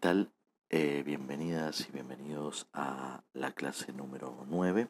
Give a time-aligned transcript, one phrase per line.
[0.00, 0.32] tal?
[0.70, 4.88] Eh, bienvenidas y bienvenidos a la clase número 9.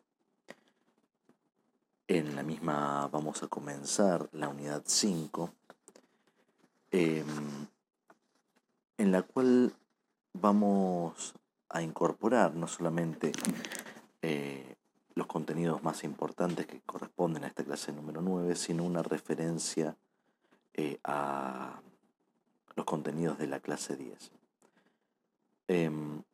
[2.07, 5.53] En la misma vamos a comenzar la unidad 5,
[6.93, 7.27] em,
[8.99, 9.75] en la cual
[10.33, 11.35] vamos
[11.69, 13.33] a incorporar no solamente
[14.23, 14.77] eh,
[15.17, 19.97] los contenidos más importantes que corresponden a esta clase número 9, sino una referencia
[20.75, 21.83] eh, a
[22.77, 24.40] los contenidos de la clase 10.
[25.73, 26.25] Em,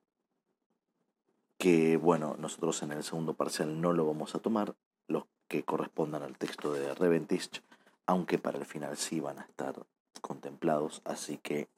[1.59, 4.75] que bueno, nosotros en el segundo parcial no lo vamos a tomar,
[5.09, 7.62] los que correspondan al texto de Reventich,
[8.07, 9.75] aunque para el final sí van a estar
[10.23, 11.69] contemplados, así que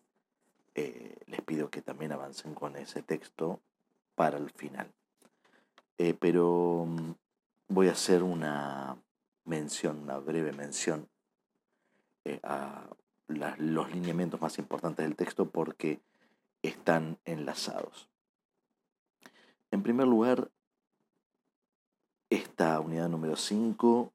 [0.76, 3.58] eh, les pido que también avancen con ese texto
[4.14, 4.92] para el final.
[5.98, 7.10] Eh, pero mm,
[7.70, 8.96] voy a hacer una
[9.46, 11.08] mención, una breve mención
[12.24, 12.86] eh, a
[13.26, 15.98] los lineamientos más importantes del texto porque
[16.62, 18.08] están enlazados.
[19.70, 20.50] En primer lugar,
[22.30, 24.12] esta unidad número 5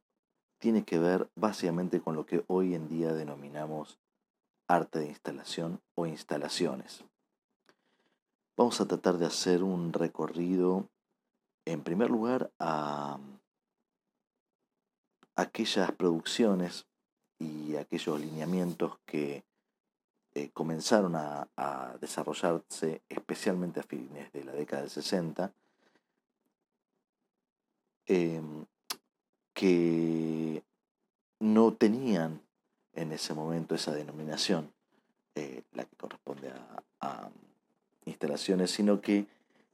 [0.59, 3.99] tiene que ver básicamente con lo que hoy en día denominamos
[4.67, 7.03] arte de instalación o instalaciones.
[8.55, 10.87] Vamos a tratar de hacer un recorrido,
[11.65, 13.19] en primer lugar, a
[15.35, 16.85] aquellas producciones
[17.39, 19.43] y aquellos lineamientos que
[20.35, 21.47] eh, comenzaron a,
[22.01, 25.53] desarrollarse especialmente a fines de la década del 60,
[28.07, 28.65] em,
[29.53, 30.63] que
[31.39, 32.41] no tenían
[32.93, 34.73] en ese momento esa denominación,
[35.35, 36.51] eh, la que corresponde
[36.99, 37.29] a,
[38.05, 39.27] instalaciones, sino que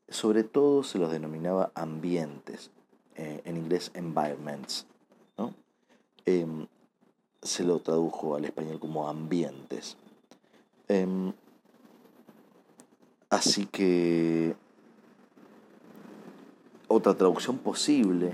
[0.08, 2.70] sobre todo se los denominaba ambientes,
[3.16, 4.86] eh, en inglés environments.
[6.26, 6.68] Em,
[7.42, 9.98] se lo tradujo al español como ambientes.
[10.90, 11.32] Em,
[13.30, 14.56] así que
[16.88, 18.34] otra traducción posible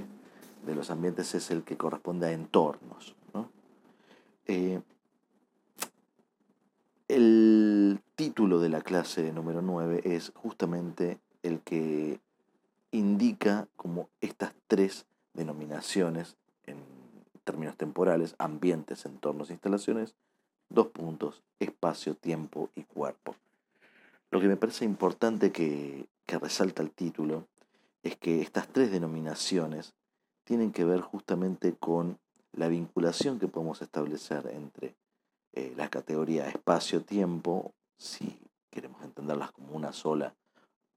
[0.65, 3.13] de los ambientes es el que corresponde a entornos.
[4.47, 4.79] Eh,
[7.07, 12.19] el título de la clase número 9 es justamente el que
[12.91, 16.77] indica como estas tres denominaciones en
[17.43, 20.15] términos temporales, ambientes, entornos, instalaciones,
[20.69, 23.35] Dos puntos, espacio, tiempo y cuerpo.
[24.31, 27.47] Lo que me parece importante que, resalta el título
[28.03, 29.93] es que estas tres denominaciones
[30.43, 32.19] tienen que ver justamente con
[32.51, 34.95] la vinculación que podemos establecer entre
[35.53, 38.37] eh, la categoría espacio-tiempo, si
[38.69, 40.35] queremos entenderlas como una sola,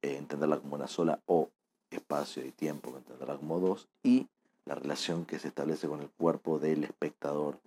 [0.02, 1.48] eh, como una sola, o
[1.90, 4.26] espacio y tiempo, entenderla como dos, y
[4.64, 7.60] la relación que se establece con el cuerpo del espectador,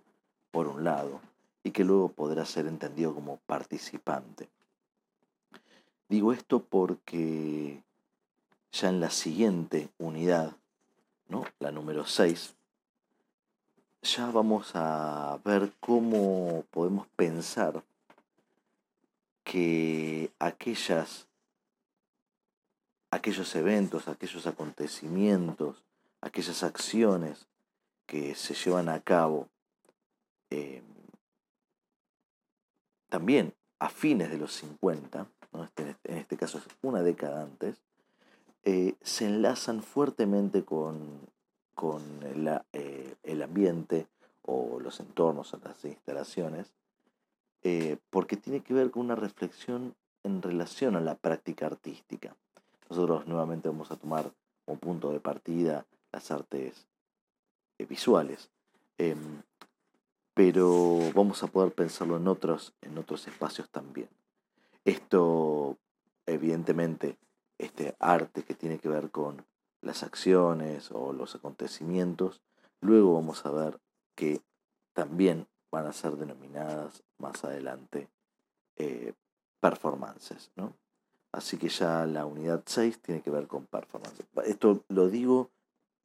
[0.50, 1.20] por un lado,
[1.64, 4.48] y que luego podrá ser entendido como participante.
[6.08, 7.82] Digo esto porque
[8.72, 10.56] ya en la siguiente unidad,
[11.28, 11.44] ¿no?
[11.58, 12.54] la número 6,
[14.02, 17.82] ya vamos a ver cómo podemos pensar
[19.44, 21.28] que aquellas,
[23.10, 25.82] aquellos eventos, aquellos acontecimientos,
[26.20, 27.46] aquellas acciones
[28.06, 29.48] que se llevan a cabo
[30.50, 30.82] eh,
[33.12, 35.26] también a fines de los 50,
[35.64, 37.76] este, en este caso es una década antes,
[38.64, 41.20] eh, se enlazan fuertemente con,
[41.74, 42.02] con
[42.72, 44.06] eh, el ambiente
[44.40, 46.72] o los entornos, las instalaciones,
[47.62, 52.34] eh, porque tiene que ver con una reflexión en relación a la práctica artística.
[52.88, 54.32] Nosotros nuevamente vamos a tomar
[54.64, 56.86] como punto de partida las artes
[57.76, 58.48] visuales.
[60.34, 64.08] Pero vamos a poder pensarlo en otros, en otros espacios también.
[64.84, 65.76] Esto,
[66.26, 67.18] evidentemente,
[67.58, 69.44] este arte que tiene que ver con
[69.82, 72.40] las acciones o los acontecimientos,
[72.80, 73.78] luego vamos a ver
[74.14, 74.40] que
[74.92, 78.08] también van a ser denominadas más adelante
[78.76, 79.12] eh,
[79.60, 80.50] performances.
[80.56, 80.74] ¿no?
[81.32, 84.26] Así que ya la unidad 6 tiene que ver con performances.
[84.44, 85.50] Esto lo digo,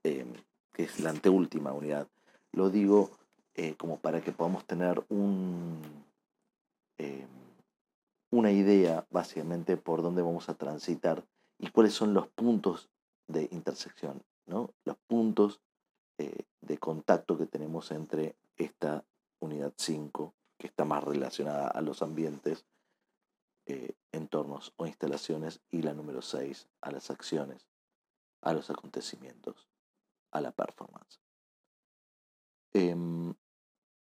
[0.04, 0.26] eh,
[0.74, 2.08] que es la anteúltima unidad,
[2.54, 3.12] lo digo
[3.60, 5.04] eh, como para que podamos tener
[7.00, 7.28] eh,
[8.30, 11.26] una idea básicamente por dónde vamos a transitar
[11.58, 12.88] y cuáles son los puntos
[13.26, 14.76] de intersección, ¿no?
[14.86, 15.60] los puntos
[16.20, 19.04] eh, de contacto que tenemos entre esta
[19.40, 22.64] unidad 5, que está más relacionada a los ambientes,
[24.12, 27.68] entornos o instalaciones, y la número 6, a las acciones,
[28.42, 29.68] a los acontecimientos,
[30.32, 31.20] a la performance.
[32.74, 33.34] Em,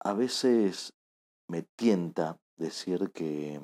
[0.01, 0.95] a veces
[1.49, 3.61] me tienta decir que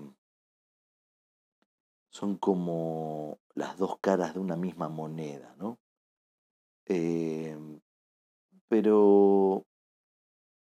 [2.11, 5.79] son como las dos caras de una misma moneda, ¿no?
[6.87, 7.81] Em,
[8.69, 9.67] pero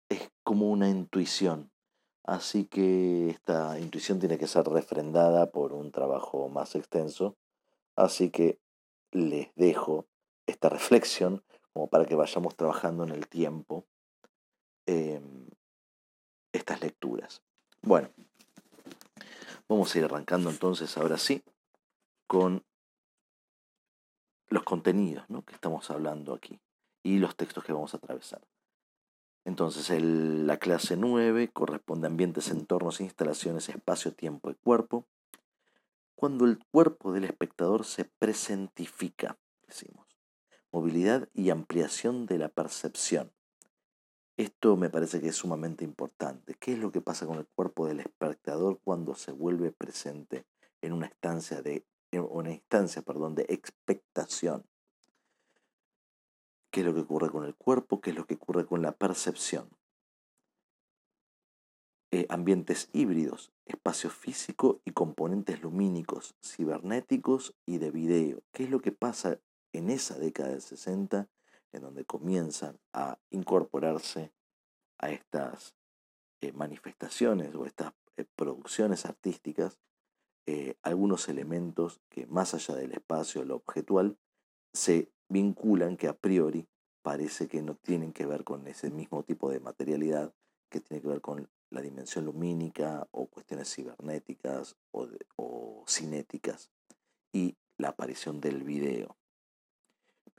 [0.10, 1.72] es como una intuición.
[2.24, 7.36] Así que esta intuición tiene que ser refrendada por un trabajo más extenso.
[7.96, 8.60] Así que
[9.12, 10.08] les dejo
[10.46, 11.44] esta reflexión
[11.74, 13.86] como para que vayamos trabajando en el tiempo
[14.86, 15.39] em,
[16.52, 17.42] estas lecturas.
[17.82, 18.10] Bueno,
[19.68, 21.44] vamos a ir arrancando entonces ahora sí
[22.28, 22.64] con
[24.50, 26.60] los contenidos que estamos hablando aquí
[27.04, 28.42] y los textos que vamos a atravesar.
[29.46, 35.08] Entonces, la clase 9 corresponde a ambientes, entornos, instalaciones, espacio, tiempo y cuerpo.
[36.16, 40.06] Cuando el cuerpo del espectador se presentifica, decimos,
[40.72, 43.32] movilidad y ampliación de la percepción.
[44.40, 46.56] Esto me parece que es sumamente importante.
[46.58, 50.46] ¿Qué es lo que pasa con el cuerpo del espectador cuando se vuelve presente
[50.80, 54.64] en una instancia de, una instancia, perdón, de expectación?
[56.72, 58.94] qué es lo que ocurre con el cuerpo, qué es lo que ocurre con la
[58.94, 59.70] percepción.
[62.12, 68.42] Eh, ambientes híbridos, espacio físico y componentes lumínicos, cibernéticos y de video.
[68.54, 69.42] ¿Qué es lo que pasa
[69.74, 71.28] en esa década del 60
[71.72, 74.34] en donde comienzan a incorporarse
[74.98, 75.76] a estas
[76.42, 79.80] eh, manifestaciones o estas eh, producciones artísticas
[80.84, 84.18] algunos elementos que más allá del espacio, lo objetual,
[84.74, 86.68] se vinculan que a priori
[87.02, 90.34] parece que no tienen que ver con ese mismo tipo de materialidad
[90.70, 96.72] que tiene que ver con la dimensión lumínica o cuestiones cibernéticas o, cinéticas
[97.32, 99.19] y la aparición del video.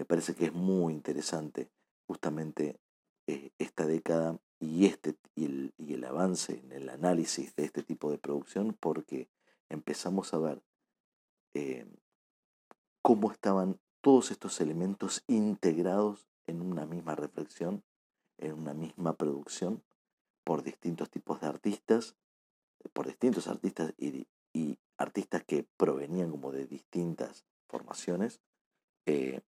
[0.00, 1.70] Me parece que es muy interesante
[2.06, 2.80] justamente
[3.26, 5.44] eh, esta década y, este, y
[5.92, 9.28] el, avance en el análisis de este tipo de producción porque
[9.68, 10.62] empezamos a ver
[11.52, 11.86] eh,
[13.02, 17.84] cómo estaban todos estos elementos integrados en una misma reflexión,
[18.38, 19.84] en una misma producción,
[20.44, 22.16] por distintos tipos de artistas,
[22.94, 24.26] por distintos artistas y,
[24.96, 28.40] artistas que provenían como de distintas formaciones,
[29.04, 29.42] eh,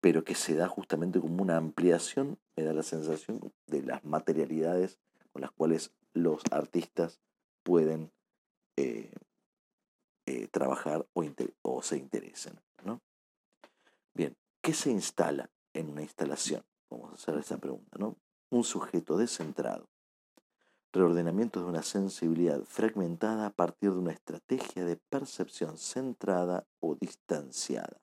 [0.00, 4.98] pero que se da justamente como una ampliación, me da la sensación, de las materialidades
[5.32, 7.20] con las cuales los artistas
[7.62, 8.12] pueden
[8.76, 9.12] eh,
[10.26, 11.06] eh, trabajar
[11.62, 12.58] o, se interesen.
[12.84, 13.00] ¿no?
[14.14, 16.64] Bien, ¿qué se instala en una instalación?
[16.90, 18.16] Vamos a hacer esa pregunta, ¿no?
[18.50, 19.88] Un sujeto descentrado.
[20.92, 28.00] Reordenamiento de una sensibilidad fragmentada a partir de una estrategia de percepción centrada o distanciada.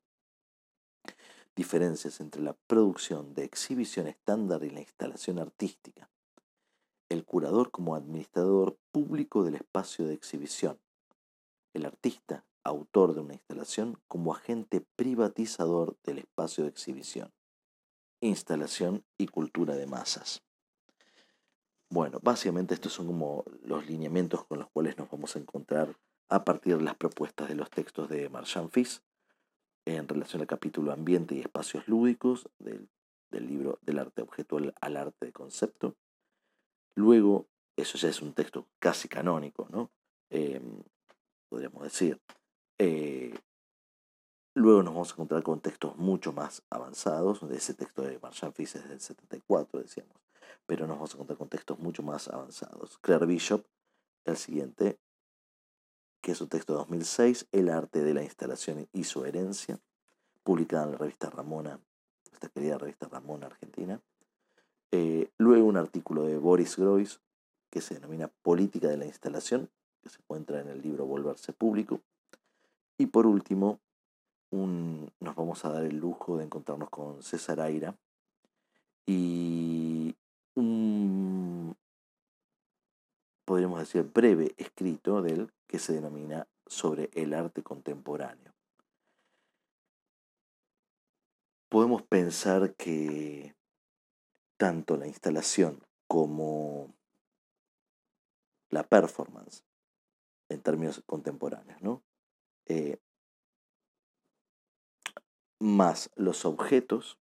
[1.56, 6.10] Diferencias entre la producción de exhibición estándar y la instalación artística.
[7.10, 10.80] El curador como administrador público del espacio de exhibición.
[11.74, 17.32] El artista autor de una instalación como agente privatizador del espacio de exhibición,
[18.22, 20.44] instalación y cultura de masas.
[21.90, 25.98] Bueno, básicamente estos son como los lineamientos con los cuales nos vamos a encontrar
[26.30, 29.04] a partir de las propuestas de los textos de Marchand Fils
[29.86, 32.90] en relación al capítulo Ambiente y Espacios Lúdicos del,
[33.32, 35.96] libro Del arte objetual al arte de concepto.
[36.96, 39.92] Luego, eso ya es un texto casi canónico, ¿no?
[40.30, 40.84] Em,
[41.50, 42.20] podríamos decir.
[42.80, 43.34] Eh,
[44.56, 48.54] luego nos vamos a encontrar con textos mucho más avanzados, de ese texto de Marshall
[48.54, 50.18] Fish es del 74, decíamos,
[50.66, 52.98] pero nos vamos a encontrar con textos mucho más avanzados.
[53.00, 53.66] Claire Bishop,
[54.26, 55.00] el siguiente,
[56.24, 59.78] que es un texto de 2006, El arte de la instalación y su herencia,
[60.44, 61.82] publicada en la revista Ramona,
[62.32, 64.02] esta querida revista Ramona Argentina.
[64.92, 67.20] Eh, luego un artículo de Boris Groys,
[67.70, 69.70] que se denomina Política de la instalación,
[70.02, 72.00] que se encuentra en el libro Volverse Público.
[72.98, 73.82] Y por último,
[74.52, 77.98] nos vamos a dar el lujo de encontrarnos con César Aira
[79.06, 80.16] y
[80.56, 81.76] un,
[83.54, 88.52] podríamos decir, breve escrito de él que se denomina sobre el arte contemporáneo.
[91.70, 93.56] Podemos pensar que
[94.58, 96.96] tanto la instalación como
[98.70, 99.64] la performance
[100.50, 102.02] en términos contemporáneos, ¿no?
[102.66, 102.98] Eh,
[105.60, 107.20] más los objetos,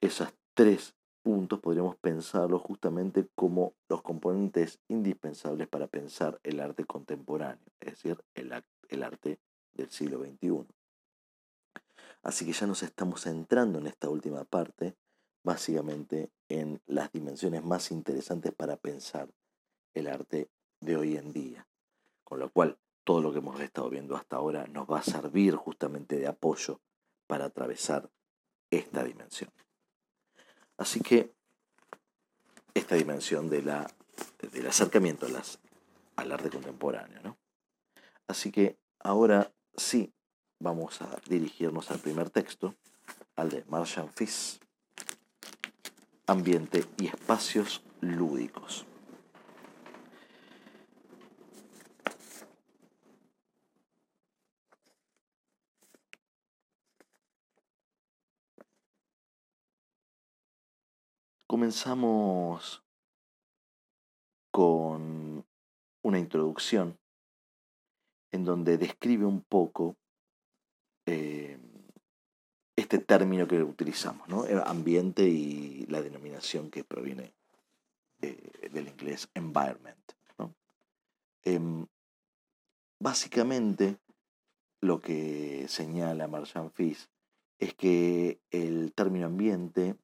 [0.00, 7.64] esos tres puntos podríamos pensarlos justamente como los componentes indispensables para pensar el arte contemporáneo,
[7.80, 8.52] es decir, el,
[8.88, 9.40] el arte
[9.72, 10.66] del siglo XXI.
[12.22, 14.96] Así que ya nos estamos centrando en esta última parte,
[15.44, 19.28] básicamente en las dimensiones más interesantes para pensar
[19.94, 20.50] el arte
[20.80, 21.66] de hoy en día.
[22.24, 25.56] Con lo cual, todo lo que hemos estado viendo hasta ahora nos va a servir
[25.56, 26.80] justamente de apoyo
[27.26, 28.10] para atravesar
[28.70, 29.50] esta dimensión.
[30.82, 31.30] Así que
[32.74, 33.88] esta dimensión de la,
[34.50, 35.60] del acercamiento a las,
[36.16, 37.20] al arte contemporáneo.
[37.22, 37.38] ¿no?
[38.26, 40.12] Así que ahora sí
[40.58, 42.74] vamos a dirigirnos al primer texto,
[43.36, 44.58] al de Marshall Fish,
[46.26, 48.84] Ambiente y espacios lúdicos.
[61.52, 62.82] Comenzamos
[64.50, 65.44] con
[66.00, 66.98] una introducción
[68.30, 69.94] en donde describe un poco
[71.04, 71.58] eh,
[72.74, 74.46] este término que utilizamos, ¿no?
[74.64, 77.34] ambiente y la denominación que proviene
[78.22, 79.98] eh, del inglés environment.
[81.44, 81.86] Em,
[82.98, 83.98] básicamente,
[84.80, 87.10] lo que señala Marchand Fish
[87.58, 89.96] es que el término ambiente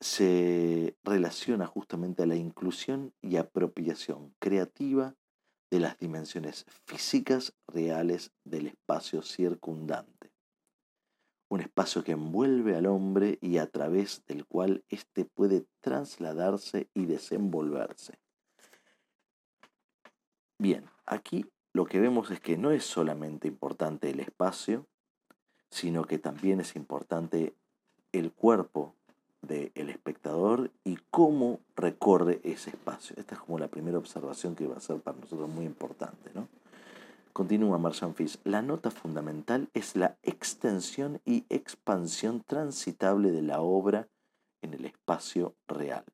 [0.00, 5.16] se relaciona justamente a la inclusión y apropiación creativa
[5.70, 10.32] de las dimensiones físicas reales del espacio circundante.
[11.50, 17.06] Un espacio que envuelve al hombre y a través del cual éste puede trasladarse y
[17.06, 18.18] desenvolverse.
[20.58, 24.86] Bien, aquí lo que vemos es que no es solamente importante el espacio,
[25.70, 27.54] sino que también es importante
[28.12, 28.97] el cuerpo
[29.42, 33.14] del espectador y cómo recorre ese espacio.
[33.18, 36.30] Esta es como la primera observación que va a ser para nosotros muy importante.
[36.34, 36.48] ¿no?
[37.32, 38.38] Continúa Marchand Fish.
[38.44, 44.08] La nota fundamental es la extensión y expansión transitable de la obra
[44.62, 46.04] en el espacio real.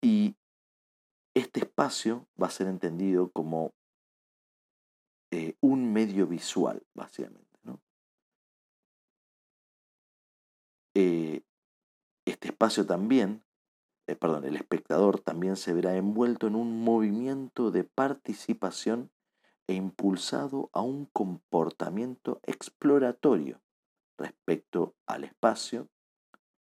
[0.00, 0.34] Y
[1.34, 3.72] este espacio va a ser entendido como
[5.30, 7.47] eh, un medio visual, básicamente.
[11.00, 11.42] Eh,
[12.24, 13.44] este espacio también,
[14.08, 19.12] eh, perdón, el espectador también se verá envuelto en un movimiento de participación
[19.68, 23.62] e impulsado a un comportamiento exploratorio
[24.18, 25.88] respecto al espacio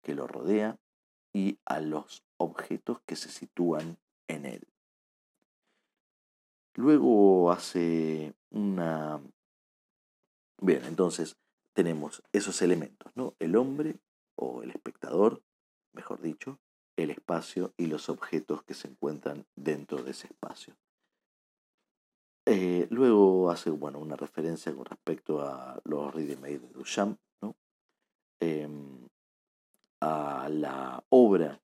[0.02, 0.78] que lo rodea
[1.32, 4.68] y a los objetos que se sitúan en él.
[6.74, 9.22] Luego hace una...
[10.60, 11.38] Bien, entonces
[11.72, 13.34] tenemos esos elementos, ¿no?
[13.38, 13.98] El hombre
[14.38, 15.42] o el espectador,
[15.92, 16.60] mejor dicho,
[16.96, 20.76] el espacio y los objetos que se encuentran dentro de ese espacio.
[22.46, 27.54] Eh, luego hace bueno, una referencia con respecto a los reading de Duchamp, ¿no?
[28.40, 29.06] Em,
[30.00, 31.60] a la obra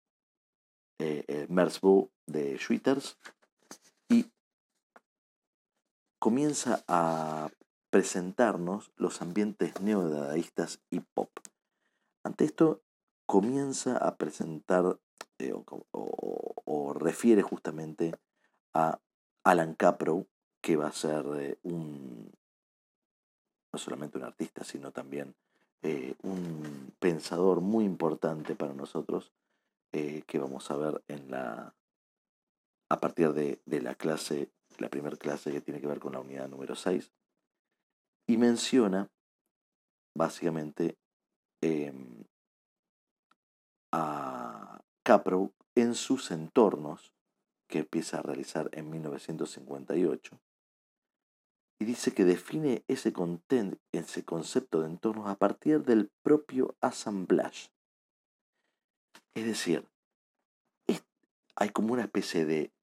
[0.99, 1.47] eh, eh
[2.27, 3.19] de Schwitters
[4.09, 4.27] y
[6.19, 7.49] comienza a
[7.91, 11.31] presentarnos los ambientes neodadaístas y pop.
[12.25, 12.83] Ante esto
[13.27, 14.99] comienza a presentar
[15.39, 18.15] eh, o, refiere justamente
[18.73, 18.99] a
[19.45, 20.27] Alan Caprow,
[20.63, 22.33] que va a ser eh, un,
[23.73, 25.35] no solamente un artista, sino también
[25.83, 29.33] eh, un pensador muy importante para nosotros,
[29.93, 31.73] que vamos a ver en la,
[32.89, 36.49] a partir de, la clase, la primera clase que tiene que ver con la unidad
[36.49, 37.13] número 6,
[38.27, 39.09] y menciona
[40.17, 40.99] básicamente
[41.67, 42.27] Em,
[43.91, 47.15] a Capro en sus entornos,
[47.71, 50.39] que empieza a realizar en 1958,
[51.81, 53.15] y dice que define ese,
[53.93, 57.71] ese concepto de entornos a partir del propio assemblage.
[59.35, 59.89] Es decir,
[61.57, 62.75] hay como una especie de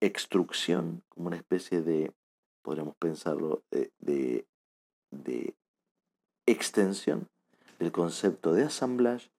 [0.00, 2.14] extrucción, como una especie de,
[2.62, 4.46] podríamos pensarlo, eh, de,
[5.10, 5.56] de
[6.46, 7.33] extensión
[7.78, 9.30] el concepto de assemblage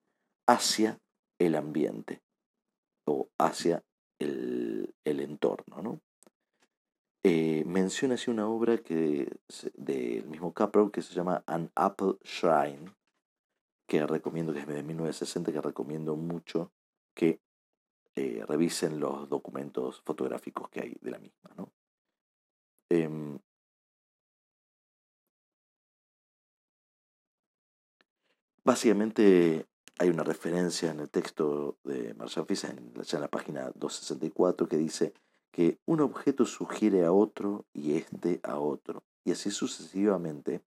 [0.47, 0.99] hacia
[1.39, 2.21] el ambiente
[3.05, 3.83] o hacia
[4.19, 5.81] el, entorno.
[5.81, 6.01] ¿no?
[7.23, 9.31] Eh, menciona así una obra que,
[9.73, 12.93] del mismo Caprow que se llama An Apple Shrine,
[13.87, 16.71] que recomiendo, que es de 1960, que recomiendo mucho
[17.15, 17.39] que
[18.15, 21.51] eh, revisen los documentos fotográficos que hay de la misma.
[21.57, 21.71] ¿no?
[22.89, 23.39] Em,
[28.65, 29.67] Básicamente
[29.99, 34.77] hay una referencia en el texto de Marshall Fish, en, en la página 264, que
[34.77, 35.13] dice
[35.51, 40.61] que un objeto sugiere a otro y éste a otro, y así sucesivamente,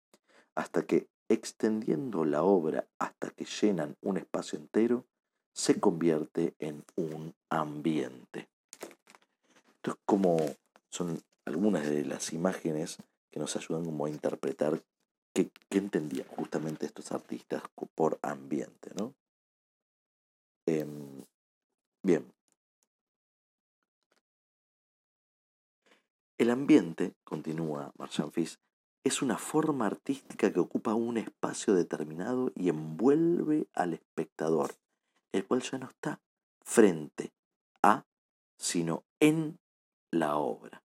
[0.54, 5.04] hasta que extendiendo la obra hasta que llenan un espacio entero,
[5.52, 8.48] se convierte en un ambiente.
[9.76, 10.38] Esto es como
[10.90, 12.98] son algunas de las imágenes
[13.32, 14.84] que nos ayudan como a interpretar
[15.46, 17.62] qué, entendían justamente estos artistas
[17.94, 19.14] por ambiente, ¿no?
[20.66, 21.24] Em,
[22.04, 22.34] bien.
[26.38, 28.60] El ambiente, continúa Marchand Fils,
[29.04, 34.76] es una forma artística que ocupa un espacio determinado y envuelve al espectador,
[35.32, 36.20] el cual ya no está
[36.62, 37.32] frente
[37.82, 38.06] a,
[38.58, 39.60] sino en
[40.12, 40.84] la obra,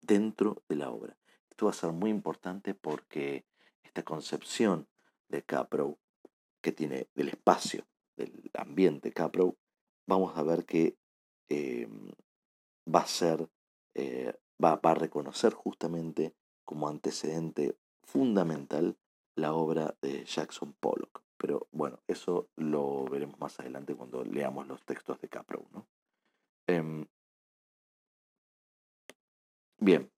[0.00, 1.16] dentro de la obra.
[1.50, 3.44] Esto va a ser muy importante porque
[3.84, 4.88] esta concepción
[5.28, 5.98] de Capro,
[6.60, 7.86] que tiene del espacio,
[8.16, 9.56] del ambiente Capro,
[10.06, 10.96] vamos a ver que
[11.48, 12.10] em,
[12.92, 13.48] va a ser,
[13.94, 18.98] eh, va, va a reconocer justamente como antecedente fundamental
[19.36, 21.22] la obra de Jackson Pollock.
[21.36, 25.66] Pero bueno, eso lo veremos más adelante cuando leamos los textos de Capro.
[25.72, 25.86] ¿no?
[26.66, 27.06] Em,
[29.78, 30.13] bien.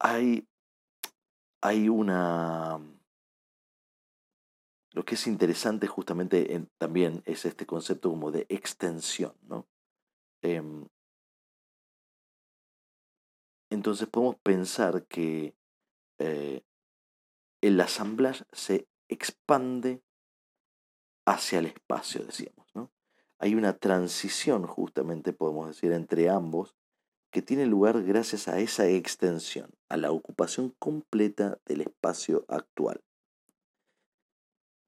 [0.00, 0.48] Hay,
[1.62, 2.80] hay una...
[4.92, 9.68] Lo que es interesante justamente también es este concepto como de extensión, ¿no?
[10.42, 10.88] Em,
[13.70, 15.54] entonces podemos pensar que
[16.18, 16.62] eh,
[17.60, 20.02] el assemblage se expande
[21.26, 22.66] hacia el espacio, decíamos.
[22.74, 22.90] ¿no?
[23.38, 26.74] Hay una transición, justamente podemos decir, entre ambos,
[27.30, 33.00] que tiene lugar gracias a esa extensión, a la ocupación completa del espacio actual.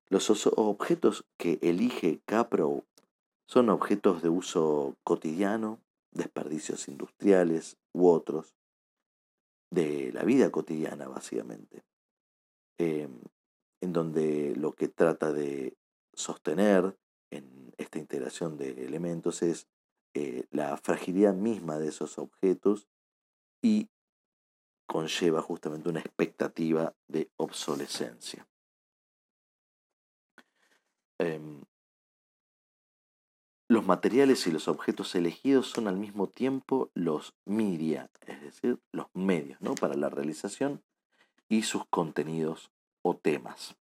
[0.09, 2.85] Los objetos que elige Capro
[3.47, 5.81] son objetos de uso cotidiano,
[6.11, 8.55] desperdicios industriales u otros,
[9.71, 11.83] de la vida cotidiana básicamente,
[12.79, 13.21] em,
[13.81, 15.77] en donde lo que trata de
[16.13, 16.95] sostener
[17.31, 19.67] en esta integración de elementos es
[20.15, 22.87] eh, la fragilidad misma de esos objetos
[23.63, 23.89] y
[24.87, 28.47] conlleva justamente una expectativa de obsolescencia.
[31.19, 31.63] Em,
[33.69, 39.07] los materiales y los objetos elegidos son al mismo tiempo los media, es decir, los
[39.15, 39.75] medios ¿no?
[39.75, 40.83] para la realización
[41.49, 42.71] y sus contenidos
[43.03, 43.77] o temas.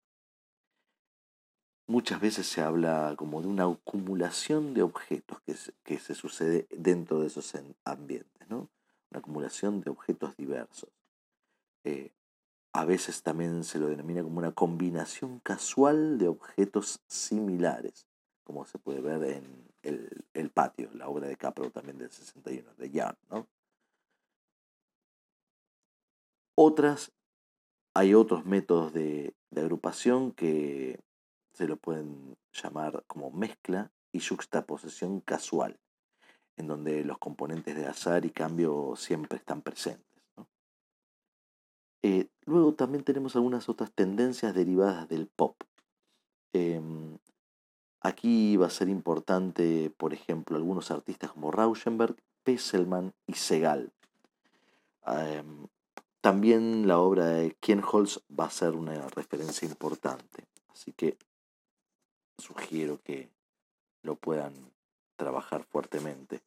[1.89, 6.67] Muchas veces se habla como de una acumulación de objetos que se, que se sucede
[6.69, 7.51] dentro de esos
[7.83, 8.69] ambientes, ¿no?
[9.09, 10.91] una acumulación de objetos diversos.
[11.83, 12.11] Eh,
[12.73, 18.05] a veces también se lo denomina como una combinación casual de objetos similares,
[18.43, 22.89] como se puede ver en el, patio, la obra de Capro también del 61, de
[22.91, 23.17] Jan.
[23.31, 23.47] ¿no?
[26.53, 27.11] Otras,
[27.95, 30.99] hay otros métodos de, agrupación que
[31.59, 35.77] se lo pueden llamar como mezcla y juxtaposición casual,
[36.55, 40.05] en donde los componentes de azar y cambio siempre están presentes.
[42.01, 45.61] Eh, luego también tenemos algunas otras tendencias derivadas del pop.
[46.53, 47.17] Em,
[48.01, 53.91] Aquí va a ser importante, por ejemplo, algunos artistas como Rauschenberg, Pesselman y Segal.
[55.05, 55.67] Em,
[56.21, 61.17] también la obra de Kienholz va a ser una referencia importante, así que
[62.39, 63.29] sugiero que
[64.03, 64.53] lo puedan
[65.15, 66.41] trabajar fuertemente.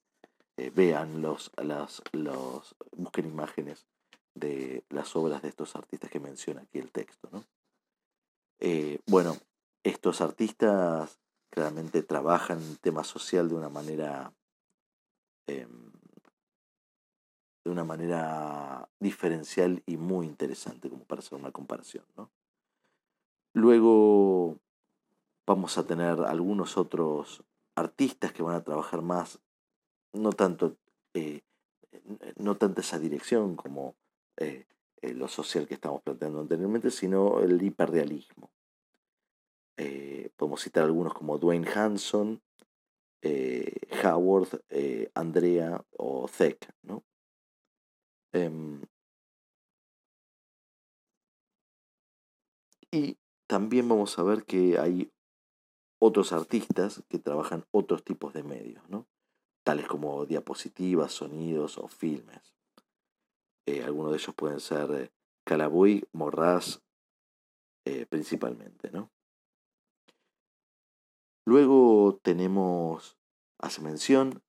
[0.57, 3.87] Eh, vean los, las, los, busquen imágenes
[4.35, 7.29] de las obras de estos artistas que menciona aquí el texto.
[7.31, 7.45] ¿no?
[8.61, 9.37] Eh, bueno,
[9.83, 11.19] estos artistas
[11.51, 14.33] claramente trabajan el tema social de una manera
[15.47, 15.93] em,
[17.65, 22.05] de una manera diferencial y muy interesante como para hacer una comparación.
[23.55, 24.59] Luego
[25.55, 27.45] vamos a tener algunos otros
[27.77, 29.39] artistas que van a trabajar más,
[30.15, 30.79] no tanto,
[31.13, 31.43] eh,
[32.37, 33.95] no tanto esa dirección como
[34.39, 34.65] eh,
[35.03, 38.51] eh, lo social que estamos planteando anteriormente, sino el hiperrealismo.
[40.37, 42.41] Podemos citar algunos como Dwayne Hanson,
[44.03, 44.63] Howard,
[45.15, 46.73] Andrea o Zeck.
[46.83, 47.05] ¿no?
[48.33, 48.83] Em,
[52.91, 55.12] y también vamos a ver que hay
[56.05, 59.07] otros artistas que trabajan otros tipos de medios, ¿no?
[59.65, 62.57] tales como diapositivas, sonidos o filmes.
[63.85, 65.13] algunos de ellos pueden ser
[65.45, 66.81] Calaboy, Morraz,
[68.09, 68.91] principalmente.
[68.91, 69.13] ¿no?
[71.47, 73.17] Luego tenemos,
[73.59, 74.43] hace mención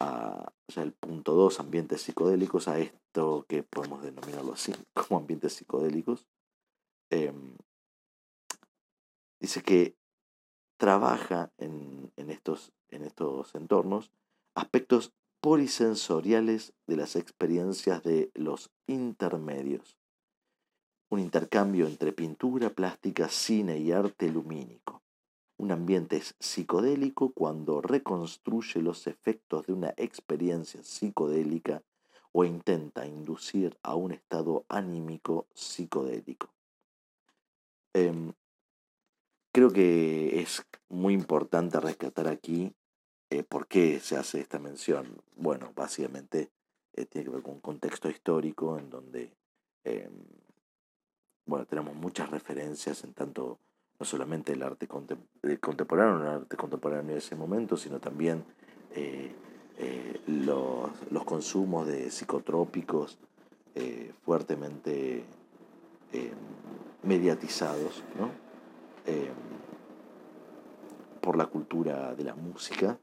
[0.00, 6.26] a el punto 2, ambientes psicodélicos, a esto que podemos denominarlo así, como ambientes psicodélicos.
[7.10, 7.56] Em,
[9.40, 9.97] dice que
[10.78, 14.10] trabaja en, estos en estos entornos
[14.54, 19.96] aspectos polisensoriales de las experiencias de los intermedios.
[21.10, 25.02] Un intercambio entre pintura, plástica, cine y arte lumínico.
[25.56, 31.82] Un ambiente psicodélico cuando reconstruye los efectos de una experiencia psicodélica
[32.32, 36.52] o intenta inducir a un estado anímico psicodélico.
[37.94, 38.32] Em,
[39.52, 42.74] creo que es muy importante rescatar aquí
[43.30, 45.20] eh, por qué se hace esta mención.
[45.36, 46.50] Bueno, básicamente
[46.94, 49.32] eh, tiene que ver con un contexto histórico en donde
[49.84, 50.12] em,
[51.46, 53.58] bueno, tenemos muchas referencias en tanto
[53.98, 58.44] no solamente el arte contemporáneo, el arte contemporáneo de ese momento, sino también
[58.94, 59.34] eh,
[60.26, 63.18] los, los, consumos de psicotrópicos
[64.24, 65.24] fuertemente
[66.12, 66.32] em,
[67.02, 68.47] mediatizados, ¿no?
[69.08, 69.34] Em,
[71.22, 73.00] por la cultura de la música,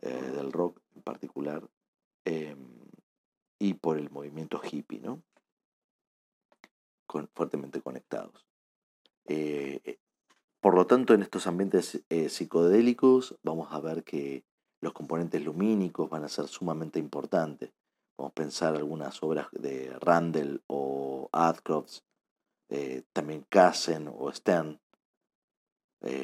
[0.00, 1.68] eh, del rock en particular,
[2.24, 2.68] em,
[3.58, 5.20] y por el movimiento hippie, ¿no?
[7.34, 8.46] Fuertemente conectados.
[9.26, 9.98] Eh, eh,
[10.60, 14.44] por lo tanto, en estos ambientes psicodélicos vamos a ver que
[14.80, 17.72] los componentes lumínicos van a ser sumamente importantes.
[18.16, 22.02] Vamos a pensar algunas obras de Randall o Adcroft,
[23.12, 24.78] también Kassen o Stern,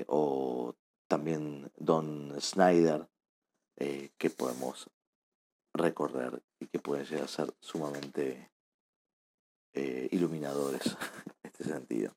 [0.07, 0.75] o
[1.09, 3.09] también Don Snyder,
[3.79, 4.91] eh, que podemos
[5.75, 8.51] recorrer y que pueden llegar a ser sumamente
[9.75, 10.87] eh, iluminadores
[11.43, 12.17] en este sentido.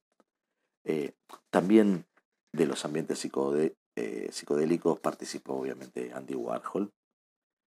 [0.85, 1.13] Eh,
[1.49, 2.05] también
[2.53, 6.93] de los ambientes psicodélicos participó obviamente Andy Warhol.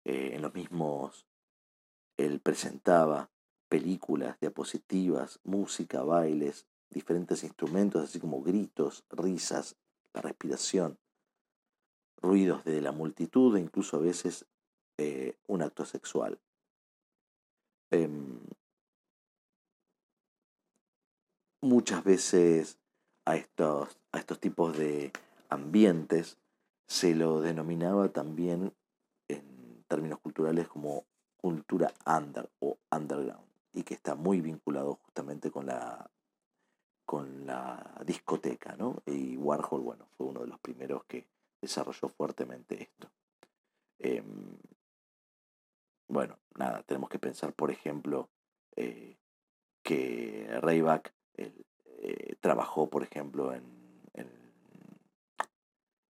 [0.03, 1.25] en los mismos,
[2.17, 3.31] él presentaba
[3.69, 9.75] películas, diapositivas, música, bailes, diferentes instrumentos, así como gritos, risas,
[10.13, 10.97] la respiración,
[12.17, 14.45] ruidos de la multitud e incluso a veces
[14.97, 16.39] eh, un acto sexual.
[17.91, 18.39] Em,
[21.61, 22.77] muchas veces
[23.25, 25.11] a estos, a estos tipos de
[25.49, 26.37] ambientes
[26.87, 28.73] se lo denominaba también
[29.27, 31.05] en términos culturales como
[31.37, 36.09] cultura under o underground y que está muy vinculado justamente con la
[37.09, 39.01] con la discoteca, ¿no?
[39.07, 41.25] Y Warhol, bueno, fue uno de los primeros que
[41.59, 43.09] desarrolló fuertemente esto.
[43.97, 44.59] Em,
[46.07, 48.29] bueno, nada, tenemos que pensar, por ejemplo,
[48.75, 49.17] eh,
[49.81, 53.63] que Rayback eh, trabajó, por ejemplo, en,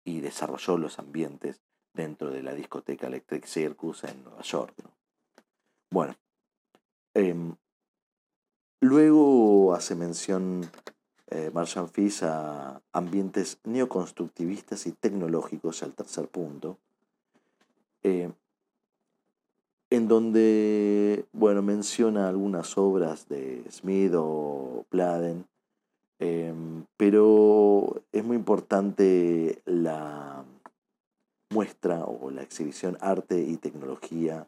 [0.03, 1.63] y desarrolló los ambientes
[1.95, 4.75] dentro de la discoteca Electric Circus en Nueva York.
[5.93, 6.17] Bueno,
[7.15, 7.55] em,
[8.81, 10.71] Luego hace mención
[11.31, 16.79] eh, Marshall Fish a ambientes neoconstructivistas y tecnológicos, al tercer punto,
[18.05, 18.31] eh,
[19.91, 25.45] en donde, bueno, menciona algunas obras de Smith o Pladen,
[26.21, 30.45] em, pero es muy importante la
[31.51, 34.47] muestra o la exhibición Arte y Tecnología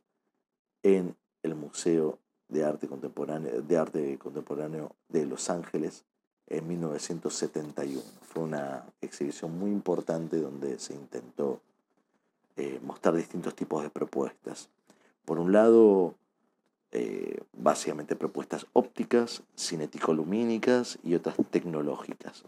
[0.83, 2.19] en el Museo
[2.51, 6.05] de arte contemporáneo, de arte contemporáneo de Los Ángeles
[6.47, 8.03] en 1971.
[8.23, 11.61] Fue una exhibición muy importante donde se intentó
[12.57, 14.69] eh, mostrar distintos tipos de propuestas.
[15.25, 16.15] Por un lado,
[16.93, 22.45] eh, básicamente propuestas ópticas, cinético-lumínicas y otras tecnológicas.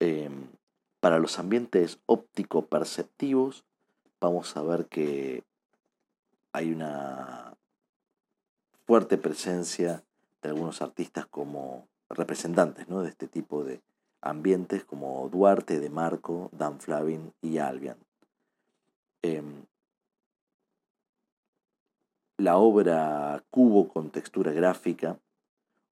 [0.00, 0.48] Em,
[1.00, 3.64] para los ambientes óptico-perceptivos,
[4.20, 5.44] vamos a ver que
[6.56, 7.54] hay una
[8.86, 10.02] fuerte presencia
[10.40, 13.82] de algunos artistas como representantes de este tipo de
[14.22, 17.98] ambientes como Duarte, De Marco, Dan Flavin y Albion.
[19.20, 19.66] Em,
[22.38, 25.18] la obra Cubo con textura gráfica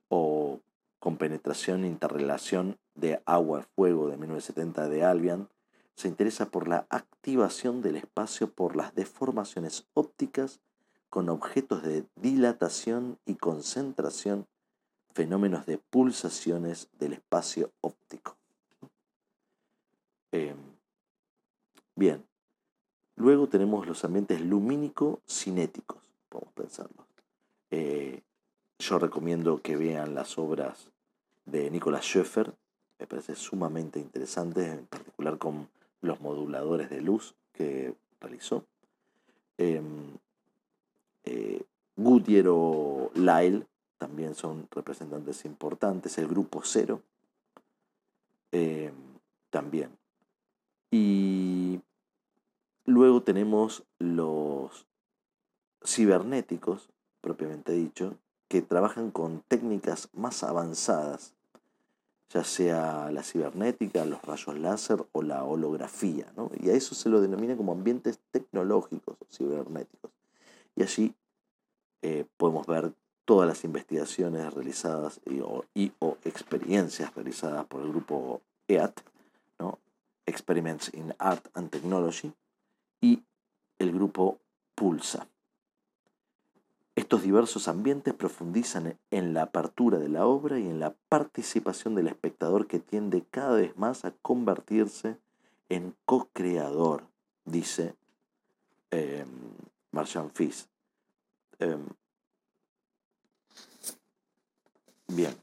[0.08, 0.60] o
[0.98, 5.50] con penetración e interrelación de agua-fuego de 1970 de Albion
[5.94, 10.60] se interesa por la activación del espacio por las deformaciones ópticas
[11.08, 14.46] con objetos de dilatación y concentración,
[15.12, 18.36] fenómenos de pulsaciones del espacio óptico.
[20.32, 20.56] Em,
[21.94, 22.24] bien,
[23.14, 27.06] luego tenemos los ambientes lumínico-cinéticos, podemos pensarlo.
[27.70, 28.22] Eh,
[28.80, 30.90] yo recomiendo que vean las obras
[31.46, 32.52] de Nicolas Schoeffer,
[32.98, 35.68] me parece sumamente interesante, en particular con
[36.04, 38.64] los moduladores de luz que realizó.
[39.58, 40.16] Em,
[41.24, 41.62] eh,
[42.48, 43.66] o Lyle
[43.98, 46.18] también son representantes importantes.
[46.18, 47.00] El grupo Cero
[48.52, 48.92] em,
[49.50, 49.90] también.
[50.90, 51.80] Y
[53.22, 54.86] tenemos los
[55.84, 56.90] cibernéticos,
[57.20, 58.16] propiamente dicho,
[58.48, 61.33] que trabajan con técnicas más avanzadas,
[62.30, 66.32] ya sea la cibernética, los rayos láser o la holografía.
[66.60, 70.10] Y a eso se lo denomina como ambientes tecnológicos o cibernéticos.
[70.76, 71.14] Y allí
[72.02, 72.92] eh, podemos ver
[73.24, 75.64] todas las investigaciones realizadas y o,
[76.24, 79.00] experiencias realizadas por el grupo EAT,
[79.58, 79.78] ¿no?
[80.26, 82.32] Experiments in Art and Technology,
[83.00, 83.22] y
[83.78, 84.38] el grupo
[84.74, 85.26] Pulsa.
[86.96, 92.06] Estos diversos ambientes profundizan en la apertura de la obra y en la participación del
[92.06, 95.18] espectador que tiende cada vez más a convertirse
[95.68, 97.08] en co-creador,
[97.44, 97.96] dice
[98.92, 99.24] eh,
[99.90, 100.68] Marchand Fils.
[101.58, 101.84] Em,
[105.08, 105.34] bien.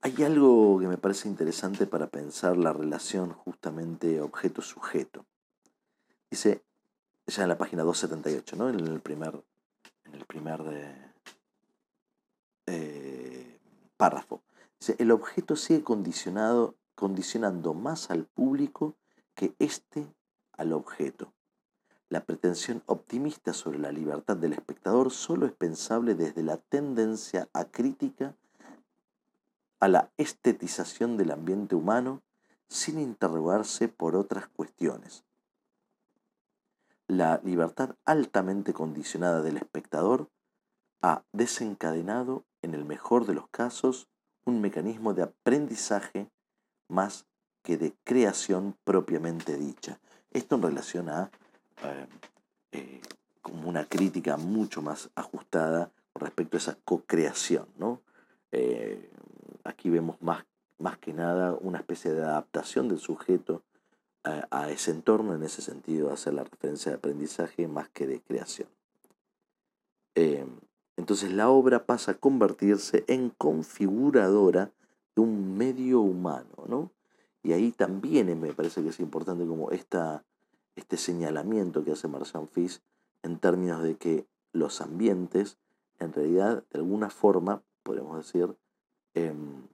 [0.00, 5.26] Hay algo que me parece interesante para pensar la relación justamente objeto-sujeto.
[6.30, 6.62] Dice,
[7.28, 8.68] ya en la página 278, ¿no?
[8.68, 9.42] En el primer,
[10.04, 10.60] en el primer
[12.66, 13.58] eh,
[13.96, 14.42] párrafo.
[14.80, 18.94] Dice, el objeto sigue condicionando más al público
[19.34, 20.06] que éste
[20.52, 21.32] al objeto.
[22.08, 27.66] La pretensión optimista sobre la libertad del espectador solo es pensable desde la tendencia a
[27.66, 28.34] crítica
[29.80, 32.22] a la estetización del ambiente humano
[32.68, 35.24] sin interrogarse por otras cuestiones.
[37.08, 40.28] La libertad altamente condicionada del espectador
[41.00, 44.08] ha desencadenado, en el mejor de los casos,
[44.44, 46.30] un mecanismo de aprendizaje
[46.86, 47.26] más
[47.62, 50.00] que de creación propiamente dicha.
[50.30, 51.30] Esto en relación a
[51.82, 52.06] eh,
[52.72, 53.00] eh,
[53.40, 57.68] como una crítica mucho más ajustada respecto a esa co-creación.
[57.78, 58.02] ¿no?
[58.52, 59.10] Eh,
[59.64, 60.44] aquí vemos más,
[60.78, 63.62] más que nada una especie de adaptación del sujeto
[64.24, 68.68] a, ese entorno, en ese sentido hacer la referencia de aprendizaje más que de creación.
[70.96, 74.72] entonces la obra pasa a convertirse en configuradora
[75.14, 76.90] de un medio humano, ¿no?
[77.42, 80.24] Y ahí también me parece que es importante como esta,
[80.76, 82.82] este señalamiento que hace Marchand Fils
[83.22, 85.58] en términos de que los ambientes,
[85.98, 88.56] en realidad, de alguna forma, podemos decir,
[89.14, 89.66] em,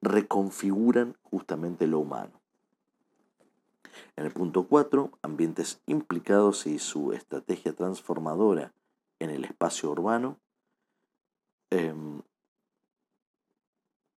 [0.00, 2.39] reconfiguran justamente lo humano.
[4.16, 8.72] En el punto 4, ambientes implicados y su estrategia transformadora
[9.18, 10.38] en el espacio urbano.
[11.70, 12.22] Em,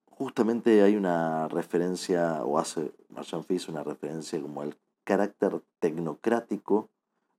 [0.06, 6.90] justamente hay una referencia, o hace Marchand Fils una referencia como el carácter tecnocrático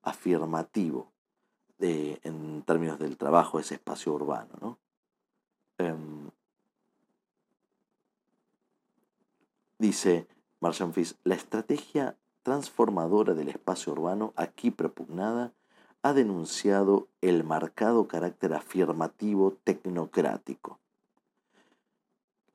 [0.02, 1.14] afirmativo
[1.80, 4.80] en términos del trabajo, ese espacio urbano.
[5.78, 6.30] Em,
[9.78, 10.28] dice
[10.62, 15.54] Marchand Fils, la estrategia transformadora del espacio urbano aquí propugnada
[16.04, 20.80] ha denunciado el marcado carácter afirmativo tecnocrático.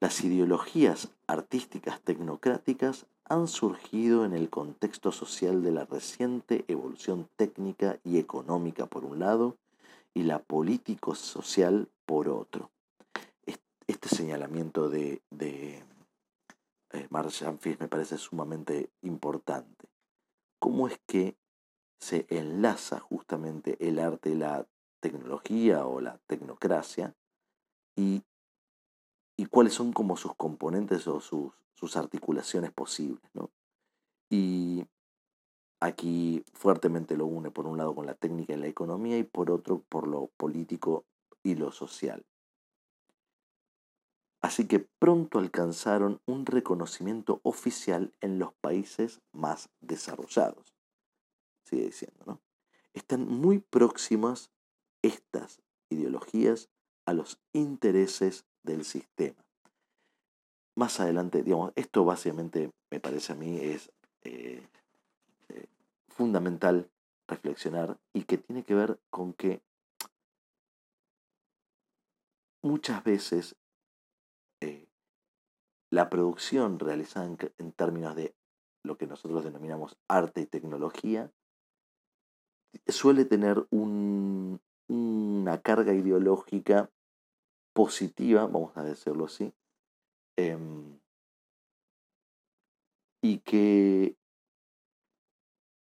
[0.01, 7.99] Las ideologías artísticas tecnocráticas han surgido en el contexto social de la reciente evolución técnica
[8.05, 9.57] y económica por un lado
[10.15, 12.71] y la político-social por otro.
[13.87, 15.83] Este señalamiento de, de
[16.93, 19.89] eh, Marchand me parece sumamente importante.
[20.59, 21.37] ¿Cómo es que
[22.01, 24.67] se enlaza justamente el arte la
[25.01, 27.15] tecnología o la tecnocracia
[27.97, 28.23] y,
[29.37, 33.23] y cuáles son como sus componentes o sus, sus articulaciones posibles.
[33.35, 33.51] ¿no?
[34.31, 34.85] Y
[35.81, 39.51] aquí fuertemente lo une por un lado con la técnica y la economía y por
[39.51, 41.05] otro por lo político
[41.43, 42.25] y lo social.
[44.41, 50.75] Así que pronto alcanzaron un reconocimiento oficial en los países más desarrollados.
[51.65, 52.41] Sigue diciendo, ¿no?
[52.95, 54.51] Están muy próximas
[55.03, 56.69] estas ideologías
[57.05, 59.49] a los intereses del sistema
[60.79, 63.91] más adelante, digamos, esto básicamente me parece a mí es
[64.23, 64.65] eh,
[65.49, 65.67] eh,
[66.07, 66.89] fundamental
[67.27, 69.61] reflexionar y que tiene que ver con que
[72.63, 73.57] muchas veces
[75.91, 78.35] la producción realizada en, términos de
[78.85, 81.33] lo que nosotros denominamos arte y tecnología
[82.87, 86.91] suele tener una carga ideológica
[87.75, 89.53] positiva, vamos a decirlo así,
[90.39, 91.01] Em,
[93.21, 94.17] y que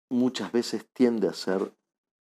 [0.10, 1.76] muchas veces tiende a ser,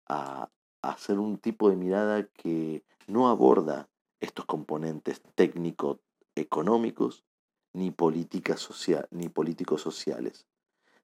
[0.08, 0.50] a,
[0.82, 3.90] hacer un tipo de mirada que no aborda
[4.22, 7.26] estos componentes técnico-económicos
[7.74, 10.48] ni políticas social, ni políticos sociales,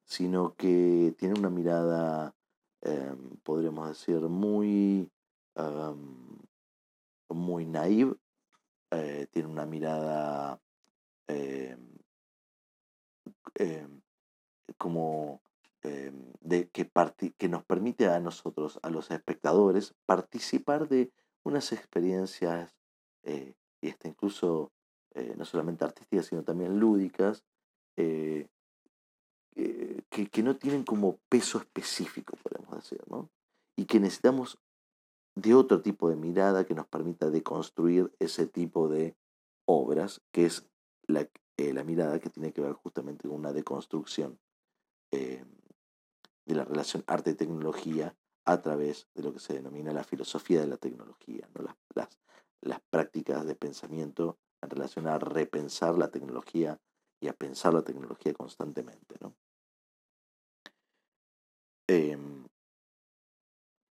[0.04, 2.36] sino que tiene una mirada,
[2.82, 5.12] em, podríamos decir, muy,
[7.30, 8.16] muy naive,
[8.92, 10.62] eh, tiene una mirada
[11.28, 11.98] em,
[13.56, 14.02] em,
[14.78, 15.42] como
[16.42, 16.90] de, que,
[17.38, 21.12] que nos permite a nosotros, a los espectadores, participar de
[21.44, 22.76] unas experiencias,
[23.24, 24.72] eh, y hasta incluso
[25.18, 27.44] eh, no solamente artísticas, sino también lúdicas,
[27.96, 28.48] eh,
[30.10, 33.32] que, que, no tienen como peso específico, podemos decir, ¿no?
[33.76, 34.60] Y que necesitamos
[35.36, 39.16] de otro tipo de mirada que nos permita deconstruir ese tipo de
[39.66, 40.70] obras, que es
[41.08, 41.28] la,
[41.58, 44.40] la mirada que tiene que ver justamente con una deconstrucción
[45.12, 50.78] de la relación arte-tecnología a través de lo que se denomina la filosofía de la
[50.78, 51.64] tecnología, ¿no?
[51.64, 52.20] las, las,
[52.62, 56.80] las prácticas de pensamiento en relación a repensar la tecnología
[57.20, 59.16] y a pensar la tecnología constantemente.
[59.22, 59.36] ¿no?
[61.88, 62.48] Em,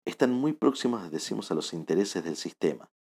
[0.04, 2.90] están muy próximas, decimos, a los intereses del sistema,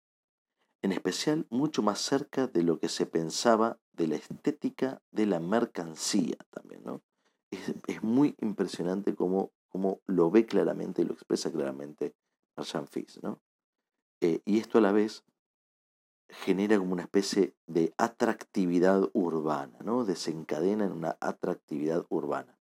[0.82, 5.40] en especial mucho más cerca de lo que se pensaba de la estética de la
[5.40, 6.82] mercancía también.
[6.84, 7.02] ¿no?
[7.50, 12.14] Es, es muy impresionante cómo como lo ve claramente y lo expresa claramente
[12.56, 13.22] Marchand Fix.
[13.22, 13.42] ¿no?
[14.22, 15.22] Eh, y esto a la vez
[16.28, 20.04] genera como una especie de atractividad urbana, ¿no?
[20.04, 22.58] desencadena en una atractividad urbana.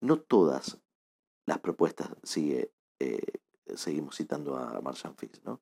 [0.00, 0.78] No todas
[1.46, 3.40] las propuestas, sigue, eh,
[3.74, 5.60] seguimos citando a Marchand Fix, ¿no?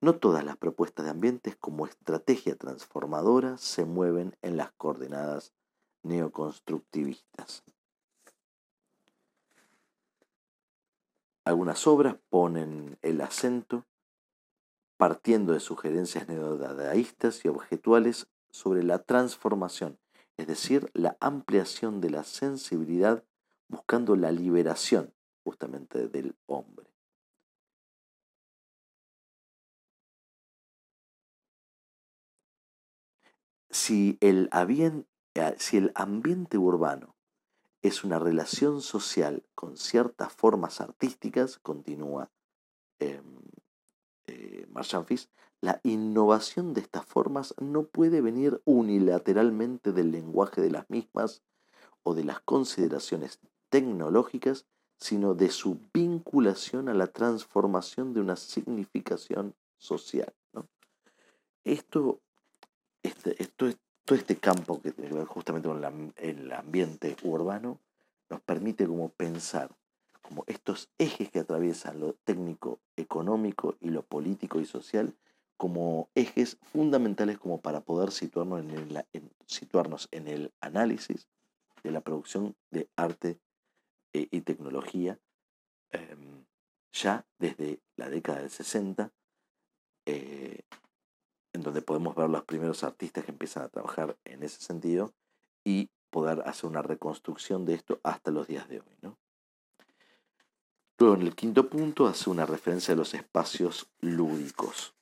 [0.00, 5.52] no todas las propuestas de ambientes como estrategia transformadora se mueven en las coordenadas
[6.02, 7.64] neoconstructivistas.
[11.44, 13.84] Algunas obras ponen el acento,
[14.96, 19.98] partiendo de sugerencias neodadaístas y objetuales, sobre la transformación,
[20.38, 23.22] es decir, la ampliación de la sensibilidad
[23.68, 25.12] buscando la liberación
[25.44, 26.86] justamente del hombre.
[33.70, 34.48] Si el,
[35.34, 37.14] eh, ambiente urbano
[37.82, 42.30] es una relación social con ciertas formas artísticas, continúa
[43.00, 43.20] eh,
[44.26, 44.66] eh,
[45.60, 51.42] la innovación de estas formas no puede venir unilateralmente del lenguaje de las mismas
[52.02, 54.66] o de las consideraciones tecnológicas,
[54.98, 60.32] sino de su vinculación a la transformación de una significación social.
[61.64, 62.20] Esto,
[63.02, 63.66] este, esto,
[64.04, 67.80] todo este campo que tiene que ver justamente con el ambiente urbano
[68.30, 69.74] nos permite como pensar
[70.26, 75.14] como estos ejes que atraviesan lo técnico, económico y lo político y social
[75.56, 78.60] como ejes fundamentales como para poder situarnos
[80.10, 81.28] en el, análisis
[81.82, 83.38] de la producción de arte
[84.12, 85.18] eh, y tecnología
[85.90, 86.44] em,
[86.92, 89.12] ya desde la década del 60
[91.56, 95.12] en donde podemos ver los primeros artistas que empiezan a trabajar en ese sentido
[95.64, 98.96] y poder hacer una reconstrucción de esto hasta los días de hoy.
[99.00, 99.18] ¿no?
[100.98, 104.94] Luego, en el quinto punto, hace una referencia a los espacios lúdicos.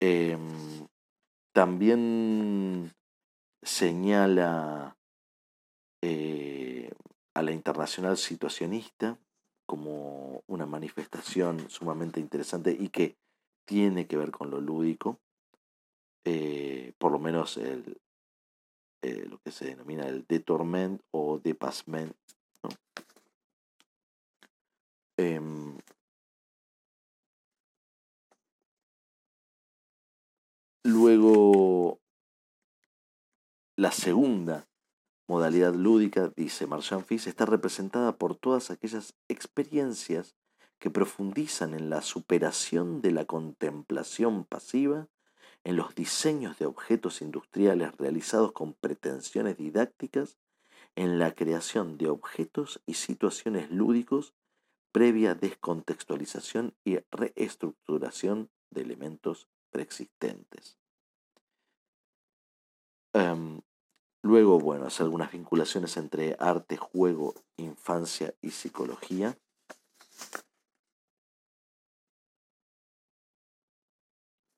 [0.00, 0.86] Em,
[1.52, 2.92] también
[3.62, 4.96] señala
[6.02, 6.90] eh,
[7.34, 9.18] a la internacional situacionista
[9.64, 13.16] como una manifestación sumamente interesante y que
[13.64, 15.18] tiene que ver con lo lúdico,
[16.24, 17.98] eh, por lo menos el,
[19.06, 22.12] eh, lo que se denomina el detorment o depassement.
[25.16, 25.78] Em,
[30.82, 32.00] luego,
[33.76, 34.66] la segunda
[35.28, 40.34] modalidad lúdica, dice Marchand Fils, está representada por todas aquellas experiencias
[40.80, 45.06] que profundizan en la superación de la contemplación pasiva,
[45.66, 50.38] en los diseños de objetos industriales realizados con pretensiones didácticas,
[50.94, 54.32] en la creación de objetos y situaciones lúdicos
[54.92, 60.78] previa descontextualización y reestructuración de elementos preexistentes.
[63.12, 63.60] Em,
[64.22, 69.38] Luego, bueno, hace algunas vinculaciones entre arte, juego, infancia y psicología.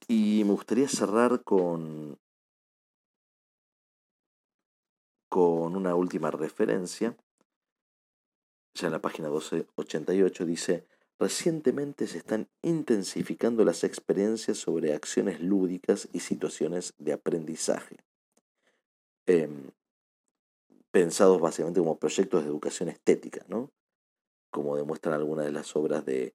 [0.08, 2.18] Y me gustaría cerrar con,
[5.28, 7.16] con una última referencia.
[8.74, 10.86] Ya en la página 1288 dice,
[11.20, 17.96] Recientemente se están intensificando las experiencias sobre acciones lúdicas y situaciones de aprendizaje,
[19.26, 19.72] em,
[20.92, 23.72] pensados básicamente como proyectos de educación estética, ¿no?
[24.50, 26.34] como demuestran algunas de las obras de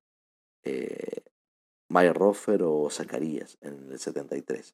[0.63, 1.23] eh,
[1.93, 4.73] Mayer Roffer o Zacarías en el 73.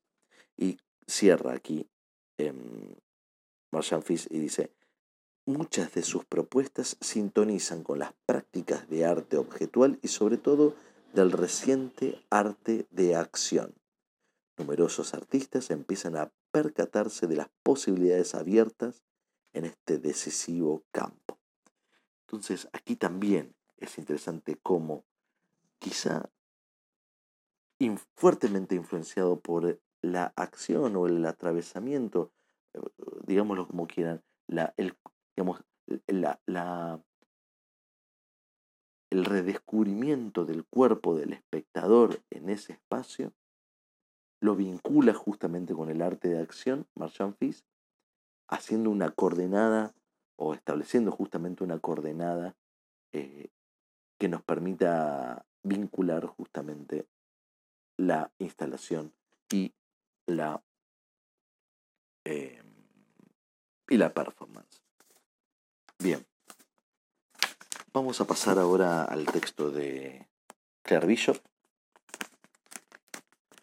[0.55, 1.85] Y cierra aquí
[2.37, 2.53] eh,
[3.71, 4.71] Marshall Fish y dice,
[5.45, 10.75] Muchas de sus propuestas sintonizan con las prácticas de arte objetual y sobre todo
[11.13, 13.73] del reciente arte de acción.
[14.57, 19.03] Numerosos artistas empiezan a percatarse de las posibilidades abiertas
[19.51, 21.37] en este decisivo campo.
[22.27, 25.03] Entonces aquí también es interesante cómo
[25.79, 26.29] quizá
[28.15, 32.31] fuertemente influenciado por la acción o el atravesamiento,
[32.73, 32.81] eh,
[33.25, 34.21] digámoslo como quieran,
[39.11, 43.33] el redescubrimiento del cuerpo del espectador en ese espacio
[44.41, 47.65] lo vincula justamente con el arte de acción, Marchand Fils,
[48.47, 49.93] haciendo una coordenada
[50.37, 52.55] o estableciendo justamente una coordenada
[53.13, 53.49] eh,
[54.17, 57.05] que nos permita vincular justamente
[58.09, 59.13] la instalación
[59.51, 59.71] y
[60.25, 60.63] la,
[62.25, 62.63] eh,
[63.87, 64.81] y la performance.
[65.99, 66.25] Bien.
[67.93, 70.27] Vamos a pasar ahora al texto de
[70.81, 71.37] Claire Bishop.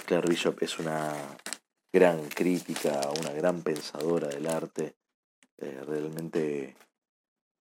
[0.06, 1.12] Claire Bishop es una
[1.92, 4.94] gran crítica, una gran pensadora del arte.
[5.58, 6.76] Eh, realmente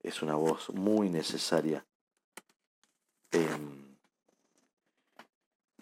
[0.04, 1.84] es una voz muy necesaria.
[3.32, 3.85] Em,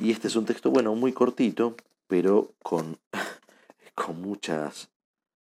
[0.04, 1.78] y este es un texto, bueno, muy cortito,
[2.08, 3.00] pero con,
[3.96, 4.90] con muchas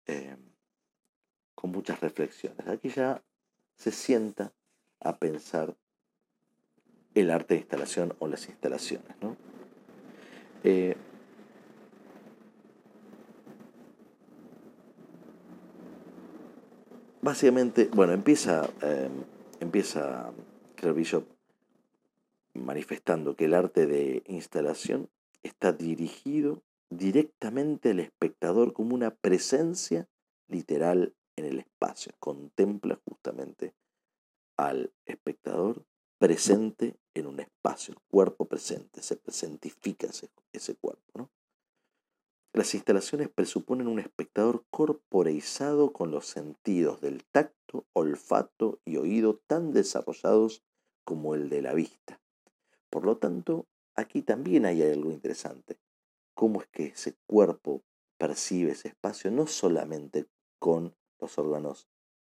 [0.05, 0.51] em,
[1.55, 2.67] con muchas reflexiones.
[2.67, 3.21] Aquí ya
[3.77, 4.51] se sienta
[4.99, 5.73] a pensar
[7.13, 9.15] el arte de instalación o las instalaciones.
[9.21, 9.37] ¿no?
[10.65, 10.97] Eh,
[17.21, 19.09] básicamente, bueno, empieza, eh,
[19.61, 20.31] empieza
[20.95, 21.25] Bishop
[22.53, 25.09] manifestando que el arte de instalación
[25.43, 30.09] está dirigido directamente al espectador como una presencia
[30.47, 33.73] literal en el espacio, contempla justamente
[34.57, 35.85] al espectador
[36.19, 41.31] presente en un espacio, el cuerpo presente, se presentifica ese, cuerpo.
[42.53, 49.71] Las instalaciones presuponen un espectador corporeizado con los sentidos del tacto, olfato y oído tan
[49.71, 50.63] desarrollados
[51.05, 52.20] como el de la vista.
[52.91, 53.65] Por lo tanto,
[53.95, 55.79] aquí también hay algo interesante.
[56.35, 57.81] Cómo es que ese cuerpo
[58.17, 60.27] percibe ese espacio no solamente
[60.59, 61.87] con los órganos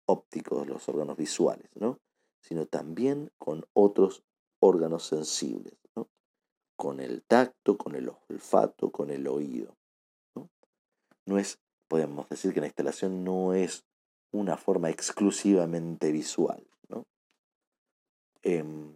[0.08, 1.99] ópticos, los órganos visuales, ¿no?
[2.41, 4.24] sino también con otros
[4.60, 6.10] órganos sensibles, ¿no?
[6.76, 9.78] con el tacto, con el olfato, con el oído.
[10.36, 10.49] ¿no?
[11.26, 13.86] no es, podemos decir que la instalación no es
[14.32, 16.66] una forma exclusivamente visual.
[16.89, 17.05] ¿no?
[18.41, 18.95] Em,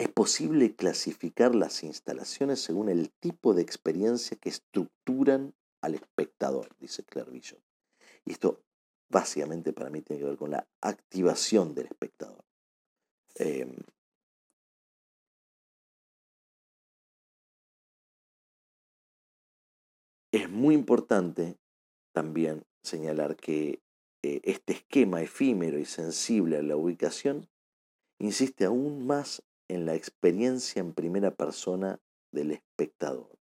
[0.00, 7.04] es posible clasificar las instalaciones según el tipo de experiencia que estructuran al espectador, dice
[7.04, 7.60] Claire Bishop.
[8.24, 8.62] Y esto
[9.10, 12.42] básicamente para mí tiene que ver con la activación del espectador.
[13.34, 13.76] Em,
[20.32, 21.58] es muy importante
[22.12, 23.82] también señalar que
[24.22, 27.50] eh, este esquema efímero y sensible a la ubicación
[28.18, 32.00] insiste aún más en la experiencia en primera persona
[32.32, 33.38] del espectador.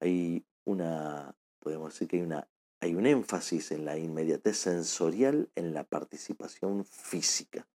[0.00, 2.48] Hay una, podemos decir que hay una
[2.82, 7.68] hay un énfasis en la inmediatez sensorial en la participación física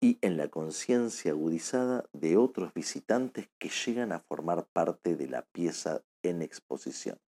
[0.00, 5.42] y en la conciencia agudizada de otros visitantes que llegan a formar parte de la
[5.42, 7.20] pieza en exposición.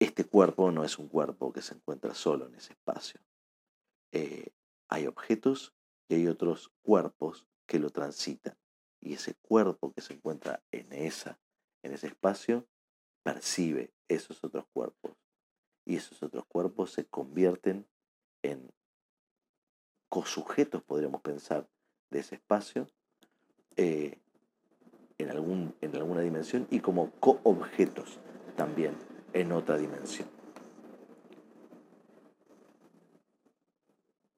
[0.00, 3.20] Este cuerpo no es un cuerpo que se encuentra solo en ese espacio.
[4.12, 4.54] Eh,
[4.88, 5.75] hay objetos
[6.08, 8.56] y hay otros cuerpos que lo transitan.
[9.00, 11.38] Y ese cuerpo que se encuentra en, esa,
[11.82, 12.66] en ese espacio
[13.22, 15.16] percibe esos otros cuerpos
[15.84, 17.86] y esos otros cuerpos se convierten
[18.42, 18.70] en
[20.08, 21.68] cosujetos, podríamos pensar,
[22.10, 22.86] de ese espacio
[23.76, 24.18] eh,
[25.18, 28.20] en, algún, en alguna dimensión y como coobjetos
[28.56, 28.96] también
[29.32, 30.35] en otra dimensión.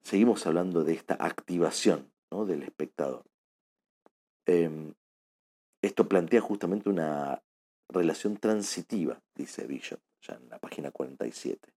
[0.09, 3.25] Seguimos hablando de esta activación del espectador.
[4.47, 4.95] Em,
[5.83, 7.43] esto plantea justamente una
[7.87, 11.71] relación transitiva, dice Bishop ya en la página 47.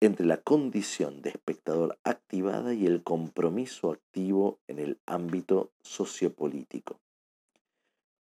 [0.00, 7.00] entre la condición de espectador activada y el compromiso activo en el ámbito sociopolítico.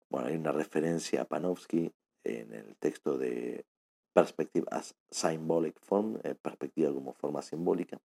[0.09, 1.91] Bueno, hay una referencia a Panofsky
[2.23, 3.63] en el texto de
[4.13, 7.99] Perspective as Symbolic Form, eh, perspectiva como forma simbólica,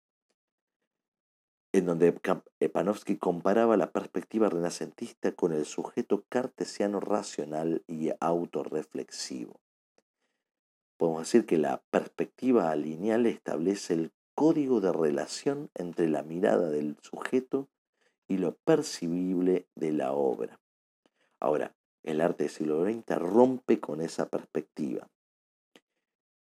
[1.78, 2.15] en donde
[2.61, 9.59] eh, Panofsky comparaba la perspectiva renacentista con el sujeto cartesiano racional y autorreflexivo.
[10.95, 16.95] Podemos decir que la perspectiva lineal establece el código de relación entre la mirada del
[17.01, 17.67] sujeto
[18.30, 20.61] y lo percibible de la obra.
[21.41, 25.09] Ahora, el arte del siglo XX rompe con esa perspectiva.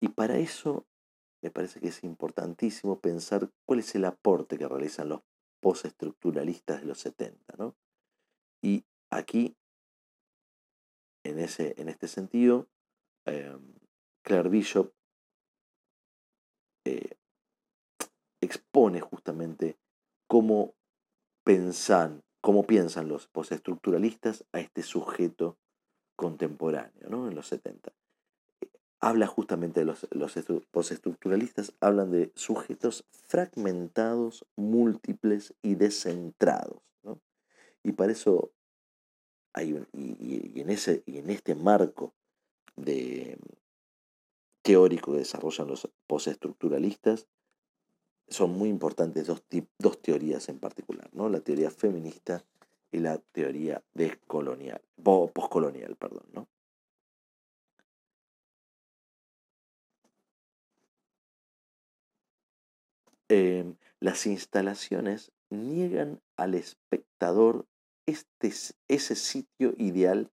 [0.00, 0.84] Y para eso
[1.44, 5.20] me parece que es importantísimo pensar cuál es el aporte que realizan los
[5.60, 7.56] postestructuralistas de los 70.
[7.58, 7.76] ¿no?
[8.62, 9.54] Y aquí,
[11.22, 12.66] en, ese, en este sentido,
[13.26, 13.58] eh,
[14.22, 14.94] Claire Bishop
[16.86, 17.18] eh,
[18.40, 19.76] expone justamente
[20.26, 20.74] cómo
[21.44, 25.58] pensan, cómo piensan los postestructuralistas a este sujeto
[26.16, 27.28] contemporáneo ¿no?
[27.28, 27.92] en los 70
[29.04, 30.32] habla justamente de los, los
[30.70, 36.80] postestructuralistas, hablan de sujetos fragmentados, múltiples y descentrados.
[37.82, 38.50] Y para eso
[39.52, 42.14] hay y, en ese, y en este marco
[44.62, 47.26] teórico que desarrollan los postestructuralistas,
[48.26, 49.42] son muy importantes dos,
[49.78, 51.28] dos teorías en particular, ¿no?
[51.28, 52.42] la teoría feminista
[52.90, 55.94] y la teoría descolonial, postcolonial.
[55.96, 56.48] Perdón, ¿no?
[63.36, 67.66] Em, las instalaciones niegan al espectador
[68.06, 68.52] este,
[68.86, 70.30] ese sitio ideal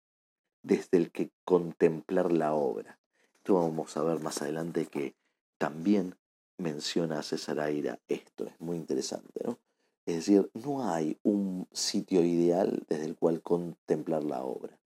[0.65, 2.99] desde el que contemplar la obra.
[3.37, 5.15] Esto vamos a ver más adelante que
[5.59, 6.17] también
[6.57, 9.61] menciona César Aira esto, es muy interesante, ¿no?
[10.05, 14.77] Es decir, no hay un sitio ideal desde el cual contemplar la obra.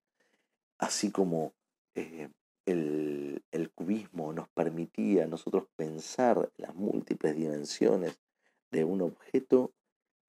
[0.76, 1.54] Así como
[1.94, 2.28] eh,
[2.66, 3.42] el,
[3.74, 8.20] cubismo nos permitía a nosotros pensar las múltiples dimensiones
[8.70, 9.72] de un objeto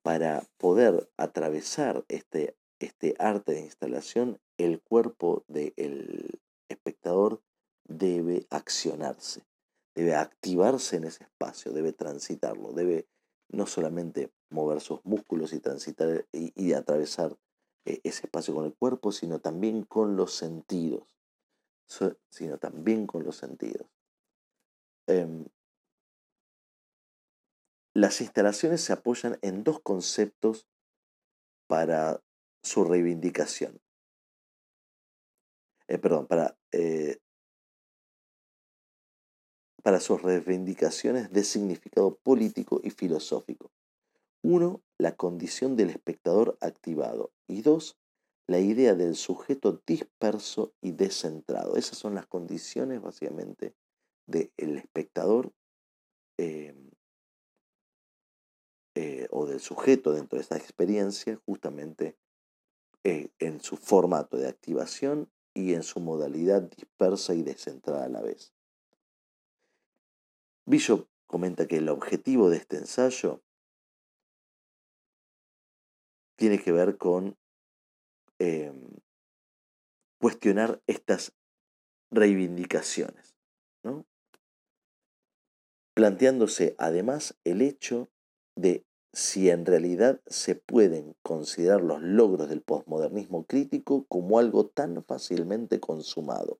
[0.01, 7.41] para poder atravesar este, este arte de instalación, el cuerpo del espectador
[7.85, 9.43] debe accionarse,
[9.95, 13.07] debe activarse en ese espacio, debe transitarlo, debe
[13.49, 17.37] no solamente mover sus músculos y transitar y atravesar
[17.85, 21.03] eh, ese espacio con el cuerpo, sino también con los sentidos
[21.87, 23.87] sino también con los sentidos.
[25.07, 25.45] Em,
[27.93, 30.67] las instalaciones se apoyan en dos conceptos
[31.67, 32.21] para
[32.63, 33.79] su reivindicación.
[35.87, 37.19] Eh, perdón, para, eh,
[39.83, 43.71] para sus reivindicaciones de significado político y filosófico.
[44.41, 47.31] Uno, la condición del espectador activado.
[47.47, 47.97] Y dos,
[48.47, 51.75] la idea del sujeto disperso y descentrado.
[51.75, 53.75] Esas son las condiciones básicamente
[54.27, 55.53] del espectador
[56.37, 56.91] em,
[58.95, 62.17] eh, o del sujeto dentro de esta experiencia, justamente
[63.03, 68.21] eh, en su formato de activación y en su modalidad dispersa y descentrada a la
[68.21, 68.53] vez.
[70.65, 73.41] Bishop comenta que el objetivo de este ensayo
[76.35, 77.37] tiene que ver con
[78.45, 78.75] Em,
[80.19, 81.31] cuestionar estas
[82.11, 83.37] reivindicaciones,
[85.93, 88.09] planteándose además el hecho
[88.57, 95.05] de si en realidad se pueden considerar los logros del posmodernismo crítico como algo tan
[95.05, 96.59] fácilmente consumado.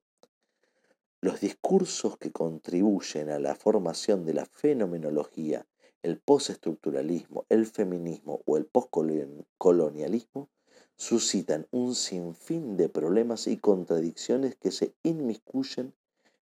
[1.20, 5.68] Los discursos que contribuyen a la formación de la fenomenología,
[6.02, 10.50] el postestructuralismo, el feminismo o el postcolonialismo
[10.96, 15.94] suscitan un sinfín de problemas y contradicciones que se inmiscuyen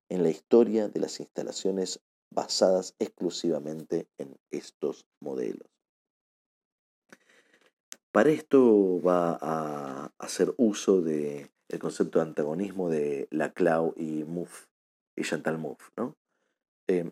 [0.10, 5.70] en la historia de las instalaciones basadas exclusivamente en estos modelos.
[8.12, 11.50] Para esto va a hacer uso del
[11.80, 14.68] concepto de antagonismo de Laclau y Mouffe,
[15.16, 15.92] y Chantal Mouffe.
[15.96, 16.18] ¿no?
[16.88, 17.12] Em,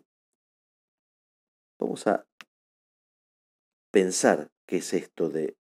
[1.78, 2.26] vamos a
[3.90, 5.56] pensar qué es esto de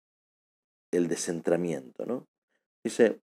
[0.90, 2.26] el descentramiento, ¿no?
[2.82, 3.20] Dice,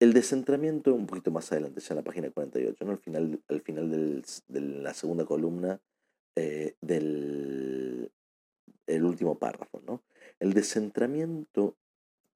[0.00, 2.92] el descentramiento, un poquito más adelante, ya en la página 48, ¿no?
[2.92, 3.90] al final, al final
[4.48, 5.80] de la segunda columna
[6.36, 8.12] eh, del
[8.88, 9.80] el último párrafo.
[9.86, 10.02] ¿no?
[10.40, 11.76] El descentramiento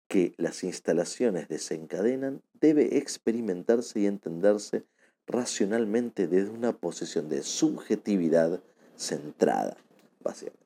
[0.08, 4.84] que las instalaciones desencadenan debe experimentarse y entenderse
[5.26, 8.62] racionalmente desde una posición de subjetividad
[8.96, 9.76] centrada,
[10.20, 10.61] básicamente.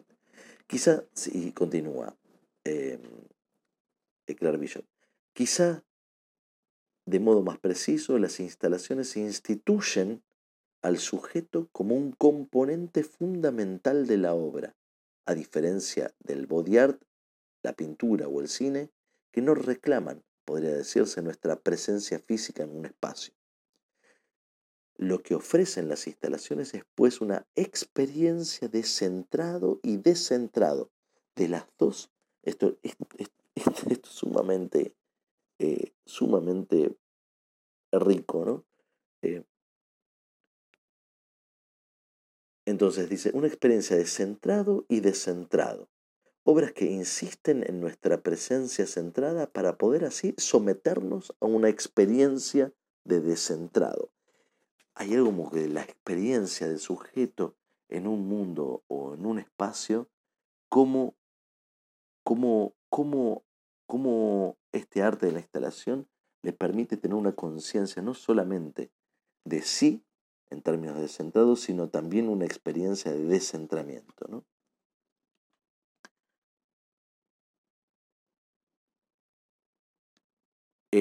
[0.67, 2.17] Quizá, si continúa
[2.65, 2.99] eh,
[5.33, 5.85] quizá
[7.07, 10.25] de modo más preciso, las instalaciones instituyen
[10.83, 14.77] al sujeto como un componente fundamental de la obra,
[15.25, 17.01] a diferencia del body art,
[17.63, 18.91] la pintura o el cine,
[19.31, 23.36] que no reclaman, podría decirse, nuestra presencia física en un espacio.
[24.99, 30.91] Lo que ofrecen las instalaciones es pues una experiencia de centrado y descentrado
[31.35, 32.11] de las dos.
[32.43, 32.97] Esto, es
[34.05, 34.95] sumamente,
[35.59, 36.97] eh, sumamente
[37.93, 38.65] rico, ¿no?
[39.23, 39.45] Eh,
[42.65, 45.89] entonces dice, una experiencia de centrado y descentrado.
[46.45, 52.73] Obras que insisten en nuestra presencia centrada para poder así someternos a una experiencia
[53.05, 54.11] de descentrado.
[54.99, 57.55] Hay algo como que la experiencia del sujeto
[57.89, 60.09] en un mundo o en un espacio,
[60.71, 61.15] como,
[62.25, 63.45] como, como,
[63.87, 66.09] como este arte de la instalación
[66.43, 68.91] le permite tener una conciencia no solamente
[69.45, 70.03] de sí,
[70.49, 74.27] en términos de centrado, sino también una experiencia de descentramiento.
[74.29, 74.45] ¿no?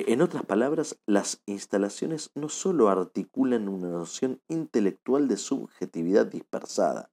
[0.07, 7.11] En otras palabras, las instalaciones no solo articulan una noción intelectual de subjetividad dispersada,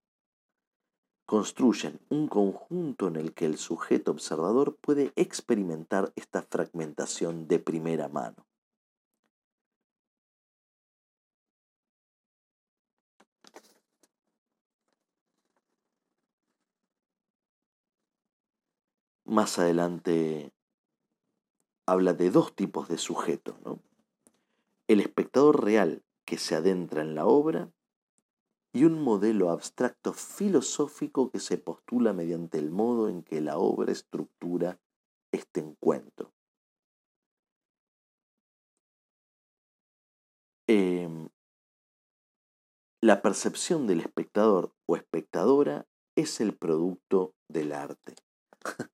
[1.24, 8.08] construyen un conjunto en el que el sujeto observador puede experimentar esta fragmentación de primera
[8.08, 8.46] mano.
[19.24, 20.52] Más adelante
[21.86, 23.56] habla de dos tipos de sujetos.
[24.88, 27.72] El espectador real que se adentra en la obra
[28.72, 33.92] y un modelo abstracto filosófico que se postula mediante el modo en que la obra
[33.92, 34.80] estructura
[35.30, 36.32] este encuentro.
[40.66, 41.28] Em,
[43.02, 48.14] la percepción del espectador o espectadora es el producto del arte.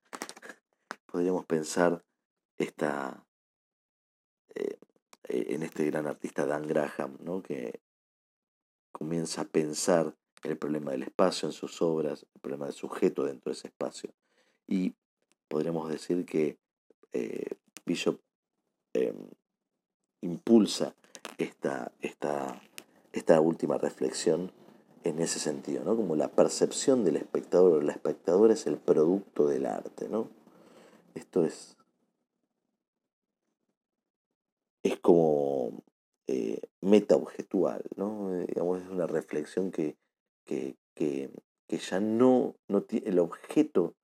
[1.06, 2.04] Podríamos pensar
[2.58, 3.24] esta,
[4.54, 4.78] eh,
[5.28, 7.42] en este gran artista Dan Graham, ¿no?
[7.42, 7.80] que
[8.92, 13.50] comienza a pensar el problema del espacio en sus obras, el problema del sujeto dentro
[13.50, 14.12] de ese espacio.
[14.66, 14.94] Y
[15.48, 16.58] podríamos decir que
[17.12, 17.56] eh,
[17.86, 18.20] Bishop
[18.92, 19.16] em,
[20.20, 20.94] impulsa
[21.38, 22.60] esta, esta,
[23.12, 24.52] esta, última reflexión
[25.04, 25.96] en ese sentido, ¿no?
[25.96, 30.08] como la percepción del espectador o la espectadora es el producto del arte.
[30.08, 30.28] ¿no?
[31.14, 31.77] Esto es,
[34.88, 35.82] es como
[36.26, 38.34] eh, metaobjetual, ¿no?
[38.34, 39.96] Eh, digamos, es una reflexión que,
[40.44, 40.76] que,
[41.68, 43.94] ya no, no tiene, el objeto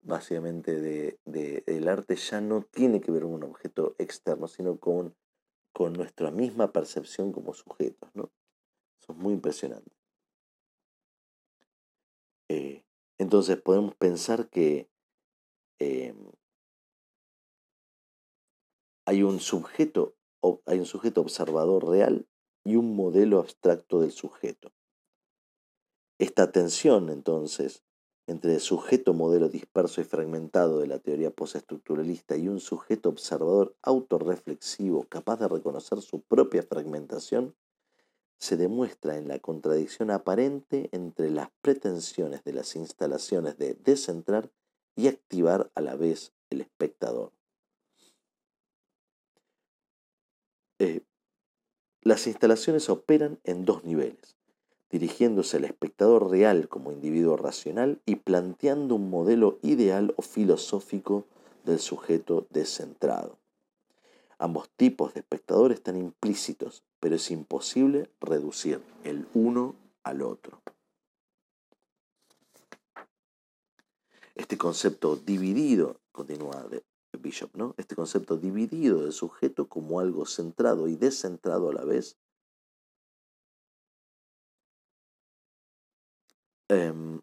[0.00, 5.14] básicamente de, del arte ya no tiene que ver con un objeto externo, sino con,
[5.72, 8.30] con nuestra misma percepción como sujetos, ¿no?
[9.00, 9.90] Eso es muy impresionante.
[12.48, 12.84] Eh,
[13.18, 14.88] entonces podemos pensar que
[15.78, 16.30] em,
[19.04, 20.17] hay un sujeto
[20.66, 22.26] hay un sujeto observador real
[22.64, 24.72] y un modelo abstracto del sujeto.
[26.18, 27.84] Esta tensión, entonces,
[28.26, 33.74] entre el sujeto modelo disperso y fragmentado de la teoría postestructuralista y un sujeto observador
[33.82, 37.56] autorreflexivo capaz de reconocer su propia fragmentación,
[38.38, 44.50] se demuestra en la contradicción aparente entre las pretensiones de las instalaciones de descentrar
[44.94, 47.37] y activar a la vez el espectador.
[50.78, 51.02] Eh,
[52.02, 54.36] las instalaciones operan en dos niveles,
[54.90, 61.26] dirigiéndose al espectador real como individuo racional y planteando un modelo ideal o filosófico
[61.64, 63.38] del sujeto descentrado.
[64.38, 69.74] Ambos tipos de espectadores están implícitos, pero es imposible reducir el uno
[70.04, 70.62] al otro.
[74.36, 76.64] Este concepto dividido, continúa
[77.16, 77.74] Bishop, ¿no?
[77.78, 82.18] Este concepto dividido del sujeto como algo centrado y descentrado a la vez.
[86.68, 87.20] Em,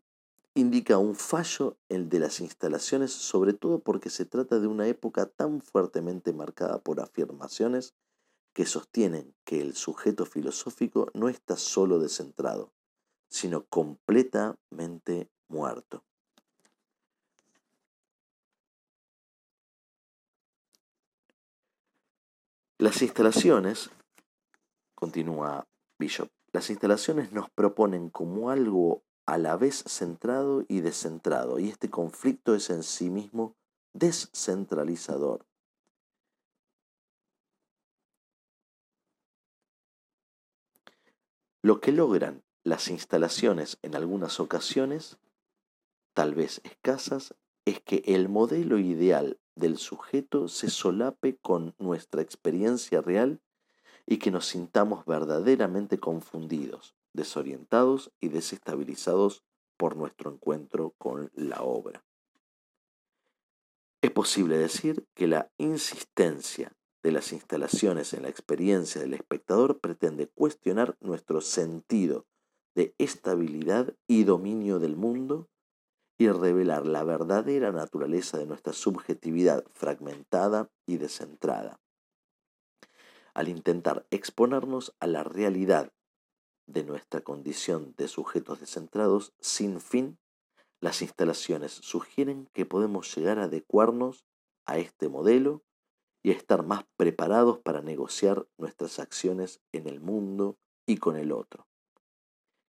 [0.55, 5.27] indica un fallo el de las instalaciones, sobre todo porque se trata de una época
[5.27, 7.93] tan fuertemente marcada por afirmaciones
[8.53, 12.73] que sostienen que el sujeto filosófico no está solo descentrado,
[13.29, 16.03] sino completamente muerto.
[22.77, 23.89] Las instalaciones
[24.95, 25.65] continúa
[25.97, 31.89] Bishop, las instalaciones nos proponen como algo a la vez centrado y descentrado, y este
[31.89, 33.55] conflicto es en sí mismo
[33.93, 35.45] descentralizador.
[41.61, 45.17] Lo que logran las instalaciones en algunas ocasiones,
[46.13, 53.01] tal vez escasas, es que el modelo ideal del sujeto se solape con nuestra experiencia
[53.01, 53.41] real
[54.05, 59.43] y que nos sintamos verdaderamente confundidos, desorientados y desestabilizados
[59.77, 62.05] por nuestro encuentro con la obra.
[64.01, 70.27] Es posible decir que la insistencia de las instalaciones en la experiencia del espectador pretende
[70.27, 72.27] cuestionar nuestro sentido
[72.75, 75.49] de estabilidad y dominio del mundo
[76.17, 81.79] y revelar la verdadera naturaleza de nuestra subjetividad fragmentada y descentrada.
[83.33, 85.91] Al intentar exponernos a la realidad
[86.67, 90.17] de nuestra condición de sujetos descentrados sin fin,
[90.79, 94.25] las instalaciones sugieren que podemos llegar a adecuarnos
[94.65, 95.63] a este modelo
[96.23, 100.57] y estar más preparados para negociar nuestras acciones en el mundo
[100.87, 101.67] y con el otro.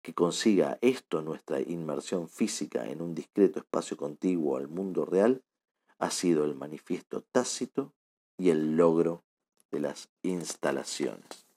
[0.04, 5.42] Que consiga esto nuestra inmersión física en un discreto espacio contiguo al mundo real
[5.98, 7.94] ha sido el manifiesto tácito
[8.38, 9.24] y el logro
[9.72, 11.48] de las instalaciones.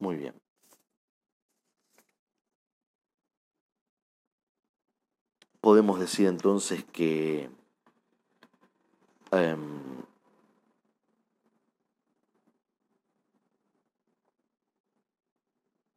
[0.00, 0.34] Muy bien.
[5.60, 7.48] Podemos decir entonces que
[9.30, 10.02] em,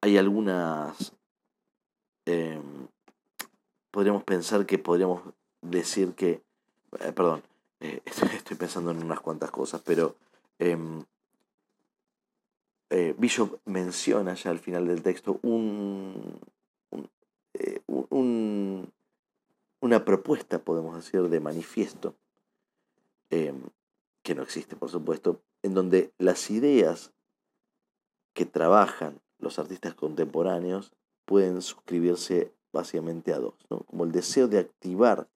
[0.07, 1.13] hay algunas,
[2.25, 2.87] em,
[3.91, 5.21] podríamos pensar que podríamos
[5.61, 6.41] decir que,
[6.99, 7.43] eh, perdón,
[7.81, 8.01] eh,
[8.33, 10.15] estoy, pensando en unas cuantas cosas, pero
[10.59, 11.03] em,
[12.89, 16.39] eh, Bishop menciona ya al final del texto un,
[18.09, 18.93] un,
[19.81, 22.15] una propuesta, podemos decir, de manifiesto,
[23.29, 23.61] em,
[24.23, 27.11] que no existe, por supuesto, en donde las ideas
[28.33, 30.91] que trabajan los artistas contemporáneos
[31.25, 35.27] pueden suscribirse básicamente a dos, como el deseo de activar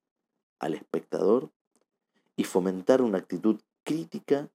[0.59, 1.49] al espectador
[2.35, 4.49] y fomentar una actitud crítica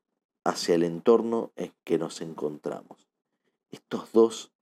[0.45, 3.09] hacia el entorno en que nos encontramos.
[3.71, 4.53] Estos dos,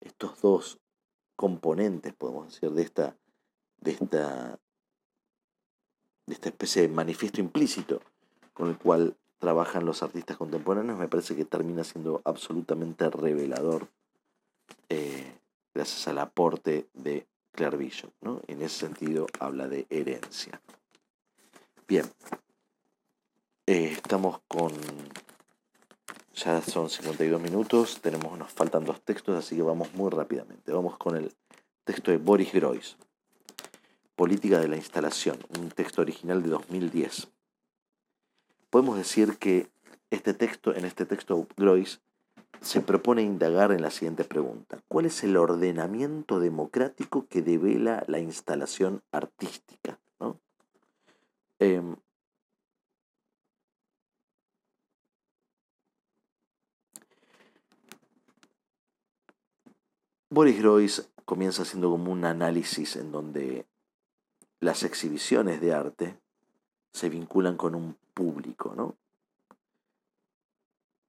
[0.00, 0.78] estos dos
[1.36, 3.16] componentes, podemos decir, de esta
[3.80, 4.58] de esta,
[6.26, 8.00] de esta especie de manifiesto implícito
[8.52, 13.88] con el cual trabajan los artistas contemporáneos, me parece que termina siendo absolutamente revelador
[14.88, 15.32] eh,
[15.74, 18.12] gracias al aporte de Claire Bishop.
[18.20, 18.40] ¿no?
[18.46, 20.60] En ese sentido habla de herencia.
[21.86, 22.04] Bien,
[23.66, 24.72] eh, estamos con...
[26.34, 30.72] Ya son 52 minutos, tenemos, nos faltan dos textos, así que vamos muy rápidamente.
[30.72, 31.34] Vamos con el
[31.82, 32.96] texto de Boris Groys.
[34.14, 37.28] Política de la instalación, un texto original de 2010.
[38.70, 39.70] Podemos decir que
[40.10, 42.00] este texto, en este texto Groys
[42.60, 44.78] se propone indagar en la siguiente pregunta.
[44.88, 49.98] ¿Cuál es el ordenamiento democrático que devela la instalación artística?
[51.60, 51.96] Em,
[60.30, 63.66] Boris Groys comienza haciendo como un análisis en donde
[64.60, 66.20] las exhibiciones de arte
[66.92, 68.96] se vinculan con un público, ¿no?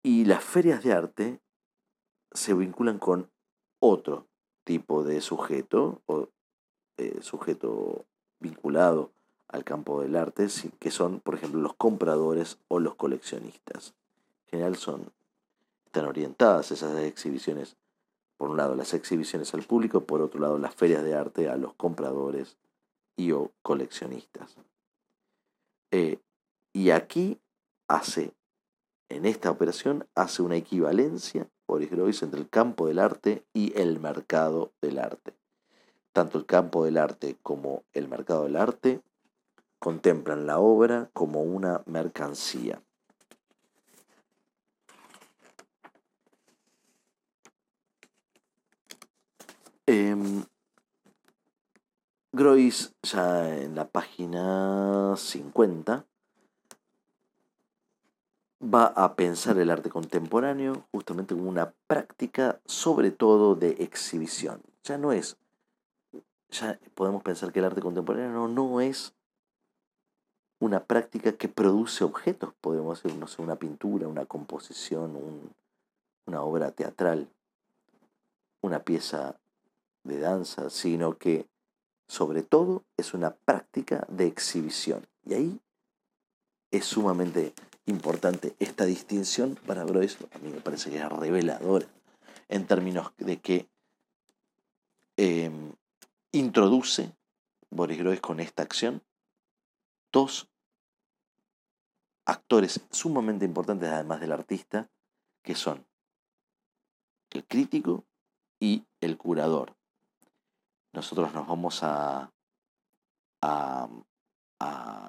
[0.03, 1.39] Y las ferias de arte
[2.32, 3.32] se vinculan con
[3.80, 4.28] otro
[4.64, 6.30] tipo de sujeto, o
[6.97, 8.05] eh, sujeto
[8.39, 9.12] vinculado
[9.47, 10.45] al campo del arte,
[10.78, 13.95] que son, por ejemplo, los compradores o los coleccionistas.
[14.45, 15.12] En general son,
[15.88, 17.76] están orientadas esas exhibiciones,
[18.38, 21.57] por un lado las exhibiciones al público, por otro lado las ferias de arte a
[21.57, 22.57] los compradores
[23.18, 24.55] y o coleccionistas.
[25.89, 26.20] Eh,
[26.74, 27.39] y aquí
[27.88, 28.34] hace,
[29.09, 33.99] en esta operación, hace una equivalencia, Boris Groys, entre el campo del arte y el
[33.99, 35.36] mercado del arte.
[36.11, 39.01] Tanto el campo del arte como el mercado del arte
[39.78, 42.82] contemplan la obra como una mercancía.
[52.32, 56.05] Grois ya en la página 50
[58.62, 64.62] va a pensar el arte contemporáneo justamente como una práctica sobre todo de exhibición.
[64.84, 65.38] Ya no es,
[66.49, 69.14] ya podemos pensar que el arte contemporáneo no es
[70.60, 75.18] una práctica que produce objetos, podemos decir, no sé, una pintura, una composición,
[76.26, 77.30] una obra teatral,
[78.62, 79.39] una pieza
[80.03, 81.47] de danza, sino que
[82.07, 85.07] sobre todo es una práctica de exhibición.
[85.24, 85.62] Y ahí
[86.72, 87.53] es sumamente
[87.86, 91.88] importante esta distinción para Groys, a mí me parece que es reveladora
[92.48, 93.70] en términos de que
[95.18, 95.74] em,
[96.32, 97.16] introduce
[97.70, 99.04] Boris Groys con esta acción
[100.12, 100.50] dos
[102.26, 104.90] actores sumamente importantes además del artista,
[105.44, 105.86] que son
[107.32, 108.06] el crítico
[108.60, 109.76] y el curador.
[110.94, 112.32] Nosotros nos vamos a,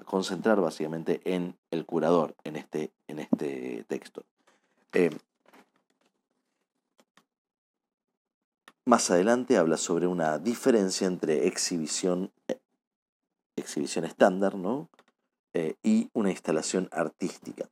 [0.04, 4.24] concentrar básicamente en el curador en este, en este texto.
[4.92, 5.10] Eh,
[8.84, 12.58] más adelante habla sobre una diferencia entre exhibición, eh,
[13.56, 14.88] exhibición estándar ¿no?
[15.54, 17.68] Eh, y una instalación artística.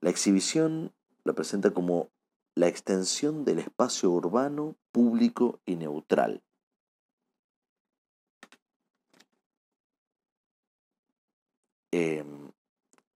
[0.00, 0.92] La exhibición
[1.24, 2.08] la presenta como
[2.54, 6.42] la extensión del espacio urbano, público y neutral.
[11.90, 12.50] Em,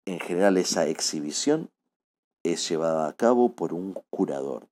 [0.05, 1.71] en general esa exhibición
[2.43, 4.69] es llevada a cabo por un curador.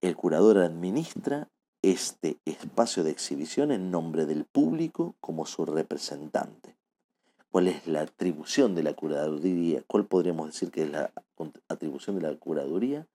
[0.00, 1.48] El curador administra
[1.82, 6.76] este espacio de exhibición en nombre del público como su representante.
[7.50, 9.82] ¿Cuál es la atribución de la curaduría?
[9.86, 11.12] ¿Cuál podríamos decir que es la
[11.68, 13.06] atribución de la curaduría?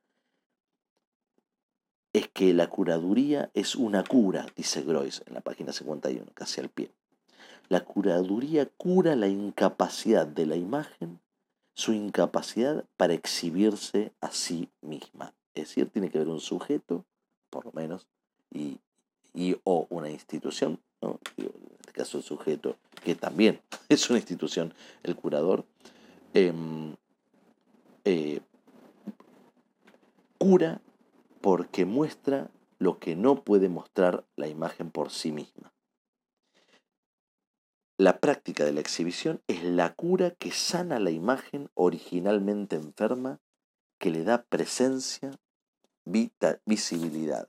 [2.18, 6.70] es que la curaduría es una cura, dice Groys en la página 51, casi al
[6.70, 6.92] pie.
[7.70, 11.20] La curaduría cura la incapacidad de la imagen,
[11.74, 15.34] su incapacidad para exhibirse a sí misma.
[15.54, 17.04] Es decir, tiene que haber un sujeto,
[17.50, 18.08] por lo menos,
[18.52, 18.80] y,
[19.64, 21.20] o una institución, en
[21.80, 23.60] este caso el sujeto, que también
[23.90, 25.66] es una institución, el curador,
[26.34, 26.96] em,
[28.06, 28.40] eh,
[30.38, 30.82] cura
[31.42, 32.50] porque muestra
[32.80, 35.72] lo que no puede mostrar la imagen por sí misma.
[38.00, 43.40] La práctica de la exhibición es la cura que sana la imagen originalmente enferma,
[43.98, 45.32] que le da presencia,
[46.06, 47.48] visibilidad.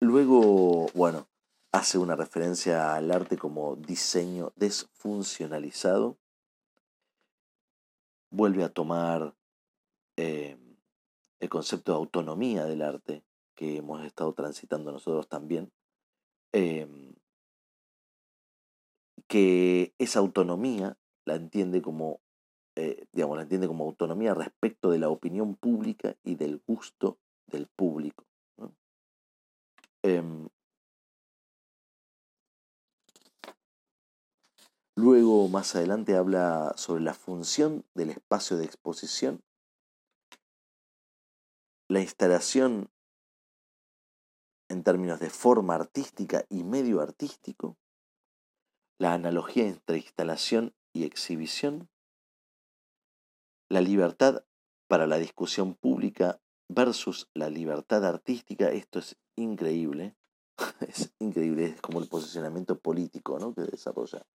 [0.00, 1.28] Luego, bueno,
[1.72, 6.18] hace una referencia al arte como diseño desfuncionalizado
[8.30, 9.34] vuelve a tomar
[10.16, 10.58] eh,
[11.40, 13.24] el concepto de autonomía del arte
[13.58, 15.72] que hemos estado transitando nosotros también,
[16.52, 17.12] em,
[19.26, 20.96] que esa autonomía
[21.26, 22.20] la entiende como,
[22.76, 27.66] eh, digamos, la entiende como autonomía respecto de la opinión pública y del gusto del
[27.66, 28.24] público.
[30.04, 30.48] Em,
[34.94, 39.40] Luego, más adelante, habla sobre la función del espacio de exposición,
[41.88, 42.90] la instalación
[44.68, 47.76] en términos de forma artística y medio artístico,
[48.98, 51.88] la analogía entre instalación y exhibición,
[53.70, 54.44] la libertad
[54.88, 60.16] para la discusión pública versus la libertad artística, esto es increíble,
[60.80, 63.54] es increíble, es como el posicionamiento político ¿no?
[63.54, 64.26] que desarrolla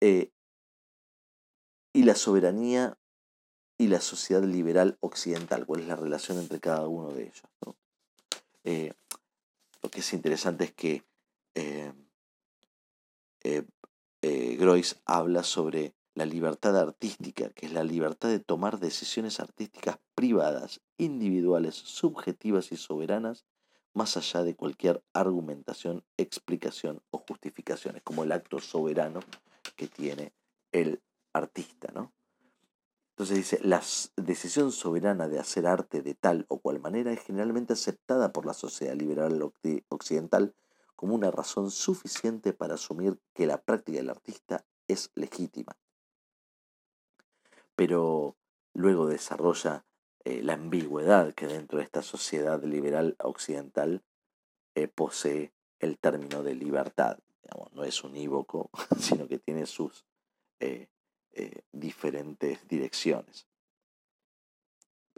[0.00, 0.32] eh,
[1.94, 2.98] y la soberanía
[3.78, 7.42] y la sociedad liberal occidental, cuál es la relación entre cada uno de ellos.
[8.64, 8.92] Eh,
[9.82, 11.04] lo que es interesante es que
[11.54, 11.92] eh,
[14.58, 20.80] Groys habla sobre la libertad artística, que es la libertad de tomar decisiones artísticas privadas,
[20.98, 23.44] individuales, subjetivas y soberanas,
[23.94, 27.96] más allá de cualquier argumentación, explicación o justificación.
[27.96, 29.20] Es como el acto soberano
[29.76, 30.32] que tiene
[30.70, 31.00] el
[31.32, 32.12] artista, ¿no?
[33.22, 33.80] Entonces dice, la
[34.16, 38.52] decisión soberana de hacer arte de tal o cual manera es generalmente aceptada por la
[38.52, 39.40] sociedad liberal
[39.88, 40.56] occidental
[40.96, 45.78] como una razón suficiente para asumir que la práctica del artista es legítima.
[47.76, 48.36] Pero
[48.74, 49.86] luego desarrolla
[50.24, 54.02] eh, la ambigüedad que dentro de esta sociedad liberal occidental
[54.74, 57.18] eh, posee el término de libertad
[57.72, 60.06] no es unívoco, sino que tiene sus
[60.60, 60.88] eh,
[61.32, 63.46] eh, diferentes direcciones.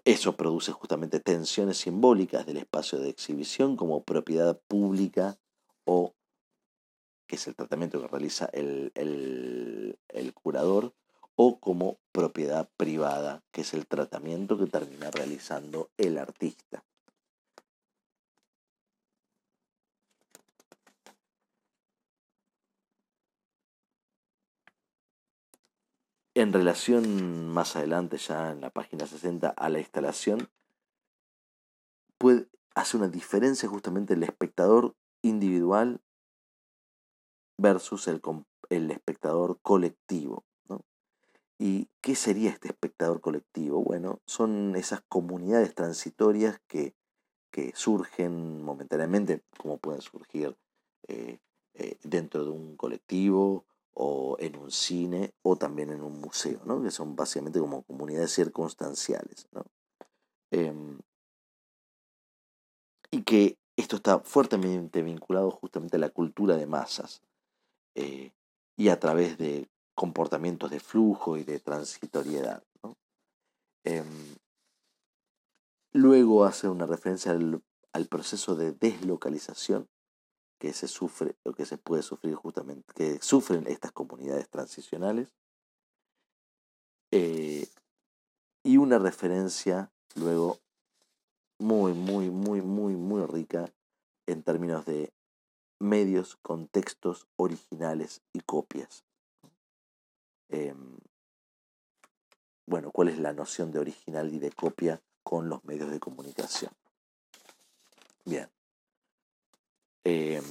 [0.05, 5.39] Eso produce justamente tensiones simbólicas del espacio de exhibición como propiedad pública
[5.85, 6.15] o,
[7.27, 10.95] que es el tratamiento que realiza el, el curador,
[11.37, 16.85] o como propiedad privada, que es el tratamiento que termina realizando el artista.
[26.37, 30.49] En relación más adelante, ya en la página 60, a la instalación,
[32.19, 36.01] puede, hace una diferencia justamente el espectador individual
[37.57, 38.21] versus el,
[38.69, 40.45] el espectador colectivo.
[41.57, 43.81] ¿Y qué sería este espectador colectivo?
[43.85, 46.97] Bueno, son esas comunidades transitorias que,
[47.53, 50.57] que surgen momentáneamente, como pueden surgir
[51.07, 51.39] eh,
[51.75, 56.83] eh, dentro de un colectivo o en un cine o también en un museo, ¿no?
[56.83, 59.49] que son básicamente como comunidades circunstanciales.
[60.51, 60.99] Em,
[63.11, 67.23] y que esto está fuertemente vinculado justamente a la cultura de masas
[67.95, 68.33] eh,
[68.77, 72.63] y a través de comportamientos de flujo y de transitoriedad.
[73.85, 74.37] Em,
[75.93, 77.63] luego hace una referencia al,
[78.09, 79.89] proceso de deslocalización
[80.65, 85.29] que se sufre o que se puede sufrir justamente, que sufren estas comunidades transicionales.
[87.11, 87.69] Eh,
[88.63, 90.59] y una referencia luego
[91.59, 93.71] muy, muy, muy, muy, muy rica
[94.27, 95.13] en términos de
[95.81, 99.05] medios, contextos originales y copias.
[100.49, 100.97] Em,
[102.65, 106.73] bueno, cuál es la noción de original y de copia con los medios de comunicación.
[108.25, 108.49] Bien.
[110.05, 110.45] Em,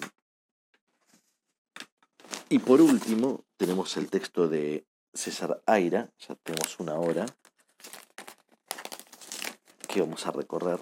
[2.50, 7.26] y por último, tenemos el texto de César Aira, ya tenemos una hora
[9.88, 10.80] que vamos a recorrer.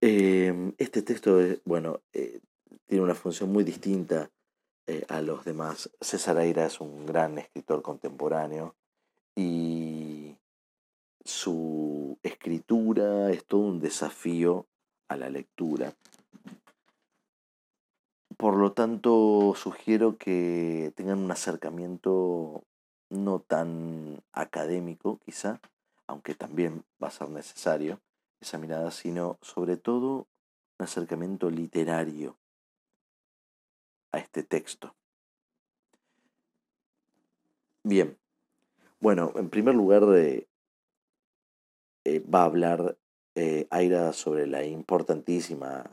[0.00, 2.40] Em, este texto, bueno, eh,
[2.86, 4.30] tiene una función muy distinta
[4.86, 5.90] eh, a los demás.
[6.00, 8.74] César Aira es un gran escritor contemporáneo
[9.36, 10.11] y
[11.24, 14.66] su escritura es todo un desafío
[15.08, 15.94] a la lectura.
[18.36, 22.64] Por lo tanto, sugiero que tengan un acercamiento
[23.08, 25.60] no tan académico, quizá,
[26.06, 28.00] aunque también va a ser necesario,
[28.40, 30.26] esa mirada, sino sobre todo
[30.78, 32.36] un acercamiento literario
[34.10, 34.94] a este texto.
[37.84, 38.18] Bien,
[39.00, 40.46] bueno, en primer lugar eh,
[42.04, 42.98] eh, va a hablar
[43.34, 45.84] eh, Aira sobre la importantísima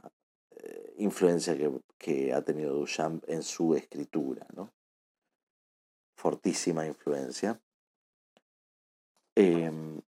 [0.98, 1.56] influencia
[1.98, 4.70] que, ha tenido Duchamp en su escritura, ¿no?
[6.18, 7.62] Fortísima influencia.
[9.36, 10.02] Em,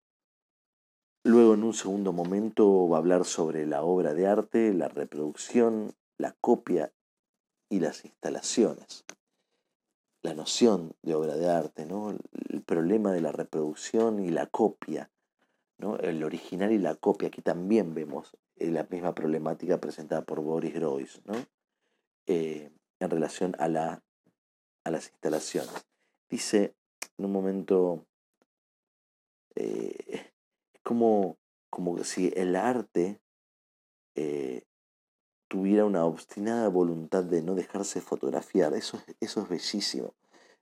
[1.23, 5.95] Luego, en un segundo momento, va a hablar sobre la obra de arte, la reproducción,
[6.17, 6.95] la copia
[7.69, 9.05] y las instalaciones.
[10.23, 12.11] La noción de obra de arte, ¿no?
[12.11, 15.11] el problema de la reproducción y la copia,
[15.81, 15.97] ¿no?
[15.99, 17.29] el original y la copia.
[17.29, 21.35] Aquí también vemos eh, la misma problemática presentada por Boris Groys ¿no?
[22.27, 22.71] Eh,
[23.01, 24.03] en relación a, la,
[24.85, 25.87] a las instalaciones.
[26.29, 26.75] Dice
[27.19, 28.07] en un momento,
[29.57, 30.31] eh,
[30.83, 31.39] como,
[31.71, 33.21] como si el arte
[34.15, 34.63] eh,
[35.49, 38.75] tuviera una obstinada voluntad de no dejarse fotografiar.
[38.75, 40.15] Eso, eso es bellísimo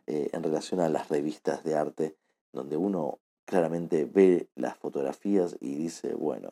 [0.07, 2.17] en relación a las revistas de arte,
[2.51, 3.19] donde uno
[3.49, 6.51] claramente ve las fotografías y dice, bueno,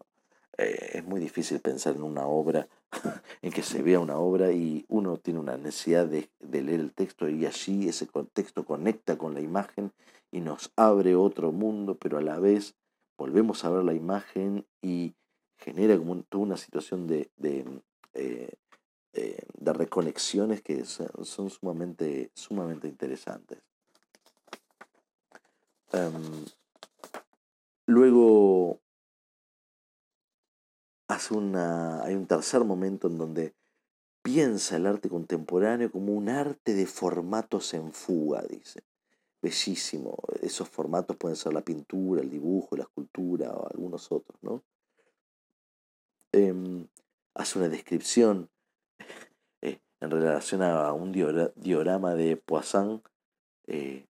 [0.57, 2.69] eh, es muy difícil pensar en una obra,
[3.43, 6.95] en que se vea una obra y uno tiene una necesidad de, de, leer el
[6.95, 9.93] texto y allí ese contexto conecta con la imagen
[10.33, 12.75] y nos abre otro mundo, pero a la vez
[13.19, 15.15] volvemos a ver la imagen y
[15.59, 17.83] genera como toda una situación de, de,
[18.15, 18.55] eh,
[19.13, 23.59] eh, reconexiones que son, sumamente, sumamente interesantes.
[25.93, 26.47] Em,
[27.87, 28.81] luego
[31.09, 33.55] hace una, hay un tercer momento en donde
[34.23, 38.83] piensa el arte contemporáneo como un arte de formatos en fuga, dice
[39.47, 40.17] bellísimo.
[40.43, 44.65] Esos formatos pueden ser la pintura, el dibujo, la escultura o algunos otros, ¿no?
[46.33, 46.89] Em,
[47.35, 48.51] hace una descripción
[49.63, 53.03] eh, en relación a un diorama de Poisson
[53.69, 54.07] eh,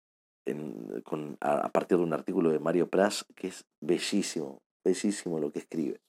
[1.04, 5.60] con, a, partir de un artículo de Mario Pras que es bellísimo, bellísimo lo que
[5.60, 6.00] escribe.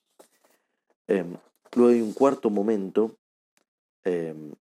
[1.06, 1.36] Em,
[1.74, 3.16] luego hay un cuarto momento
[4.04, 4.54] em,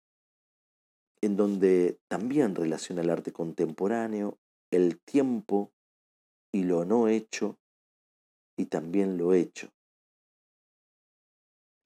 [1.22, 4.38] en donde también relaciona el arte contemporáneo
[4.72, 5.72] el tiempo
[6.52, 7.58] y lo no hecho
[8.58, 9.70] y también lo hecho.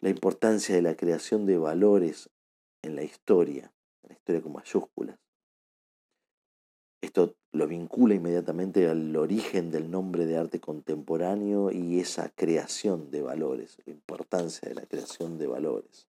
[0.02, 2.30] La importancia de la creación de valores
[2.82, 3.74] en la historia,
[4.04, 5.18] en la historia con mayúsculas.
[7.02, 13.22] Esto lo vincula inmediatamente al origen del nombre de arte contemporáneo y esa creación de
[13.22, 16.08] valores, la importancia de la creación de valores.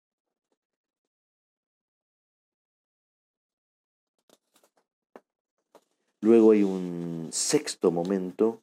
[6.22, 8.62] Luego hay un sexto momento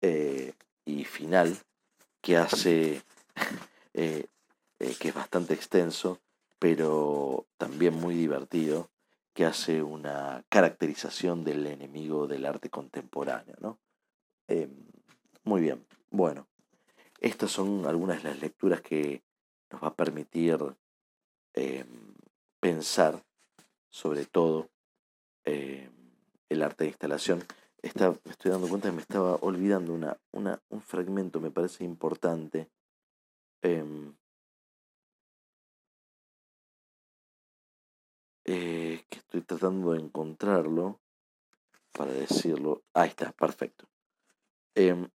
[0.00, 0.52] eh,
[0.84, 1.58] y final
[2.20, 3.02] que hace,
[3.94, 4.26] eh,
[4.78, 6.20] eh, que es bastante extenso,
[6.58, 8.90] pero también muy divertido,
[9.34, 13.56] que hace una caracterización del enemigo del arte contemporáneo.
[13.60, 13.80] ¿no?
[14.46, 14.70] Em,
[15.42, 16.46] muy bien, bueno,
[17.20, 19.22] estas son algunas de las lecturas que
[19.70, 20.58] nos va a permitir
[21.54, 22.14] em,
[22.60, 23.22] pensar
[23.90, 24.70] sobre todo
[25.44, 25.90] em,
[26.48, 27.44] el arte de instalación.
[27.82, 30.16] me estoy dando cuenta que me estaba olvidando una,
[30.68, 32.70] un fragmento, me parece importante.
[38.46, 41.00] Eh, estoy tratando de encontrarlo
[41.92, 42.82] para decirlo.
[42.92, 43.86] Ahí está, perfecto.
[44.74, 45.08] Em,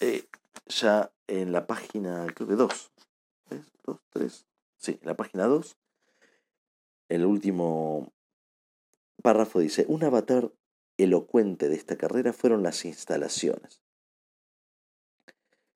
[0.00, 0.28] eh,
[0.66, 2.92] ya en la página, creo que 2,
[3.84, 4.46] ¿2, 3?
[4.76, 5.76] Sí, en la página 2,
[7.08, 8.12] el último
[9.22, 10.52] párrafo dice, un avatar
[10.98, 13.82] elocuente de esta carrera fueron las instalaciones.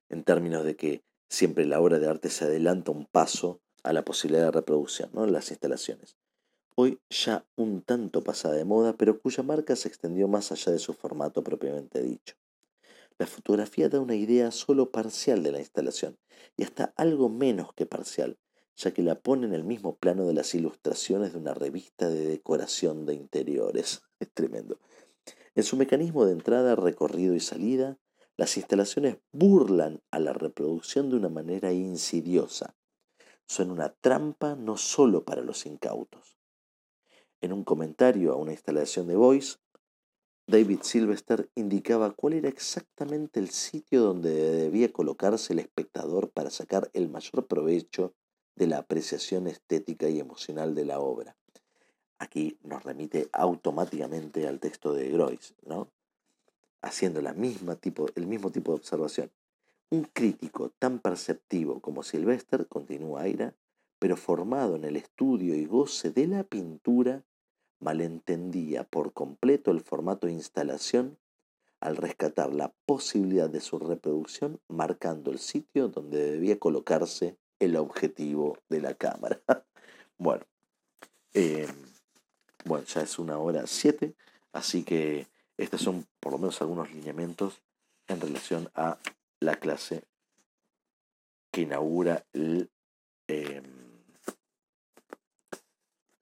[0.09, 4.05] En términos de que siempre la obra de arte se adelanta un paso a la
[4.05, 5.27] posibilidad de reproducción, ¿no?
[5.27, 6.17] las instalaciones.
[6.77, 10.79] Hoy ya un tanto pasada de moda, pero cuya marca se extendió más allá de
[10.79, 12.37] su formato propiamente dicho.
[13.19, 16.17] La fotografía da una idea solo parcial de la instalación,
[16.57, 18.39] y hasta algo menos que parcial,
[18.77, 22.27] ya que la pone en el mismo plano de las ilustraciones de una revista de
[22.27, 24.03] decoración de interiores.
[24.21, 24.79] Es tremendo.
[25.55, 27.99] En su mecanismo de entrada, recorrido y salida,
[28.37, 32.75] las instalaciones burlan a la reproducción de una manera insidiosa,
[33.51, 36.39] son una trampa no solo para los incautos.
[37.41, 39.59] En un comentario a una instalación de Voice,
[40.47, 46.93] David Sylvester indicaba cuál era exactamente el sitio donde debía colocarse el espectador para sacar
[46.93, 48.15] el mayor provecho
[48.55, 51.37] de la apreciación estética y emocional de la obra.
[52.21, 55.91] Aquí nos remite automáticamente al texto de Groys, ¿no?
[56.83, 59.33] haciendo la misma tipo, el mismo tipo de observación.
[59.91, 63.55] Un crítico tan perceptivo como Sylvester, continúa Aira,
[63.99, 67.25] pero formado en el estudio y goce de la pintura,
[67.81, 71.19] malentendía por completo el formato de instalación
[71.81, 78.59] al rescatar la posibilidad de su reproducción marcando el sitio donde debía colocarse el objetivo
[78.69, 79.41] de la cámara.
[80.19, 80.45] bueno,
[81.35, 81.67] eh,
[82.65, 84.15] bueno, ya es una hora siete,
[84.53, 85.27] así que
[85.57, 87.61] estos son por lo menos algunos lineamientos
[88.09, 88.99] en relación a
[89.41, 90.05] la clase
[91.51, 92.71] que inaugura el,
[93.27, 93.65] em,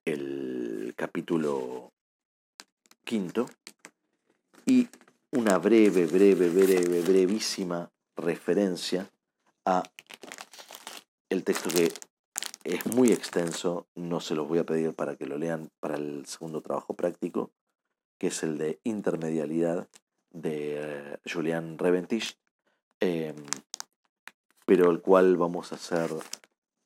[0.05, 1.93] el capítulo
[3.03, 3.45] quinto
[4.65, 4.87] y
[5.31, 9.09] una breve, breve, breve, brevísima referencia
[9.65, 9.83] a
[11.29, 11.91] el texto que
[12.63, 16.25] es muy extenso, no se los voy a pedir para que lo lean para el
[16.25, 17.51] segundo trabajo práctico,
[18.17, 19.87] que es el de intermedialidad
[20.31, 22.37] de eh, Julian Reventich,
[23.01, 23.45] Em,
[24.65, 26.11] pero el cual vamos a hacer,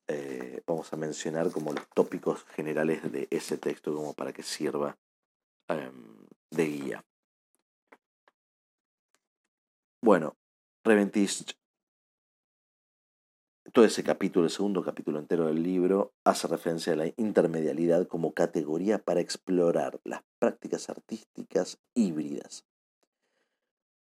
[0.07, 4.95] eh, vamos a mencionar como los tópicos generales de ese texto como para que sirva
[5.68, 7.05] em, de guía.
[10.03, 10.35] Bueno,
[10.84, 11.53] Reventist,
[13.72, 18.34] todo ese capítulo, el segundo capítulo entero del libro, hace referencia a la intermedialidad como
[18.34, 22.65] categoría para explorar las prácticas artísticas híbridas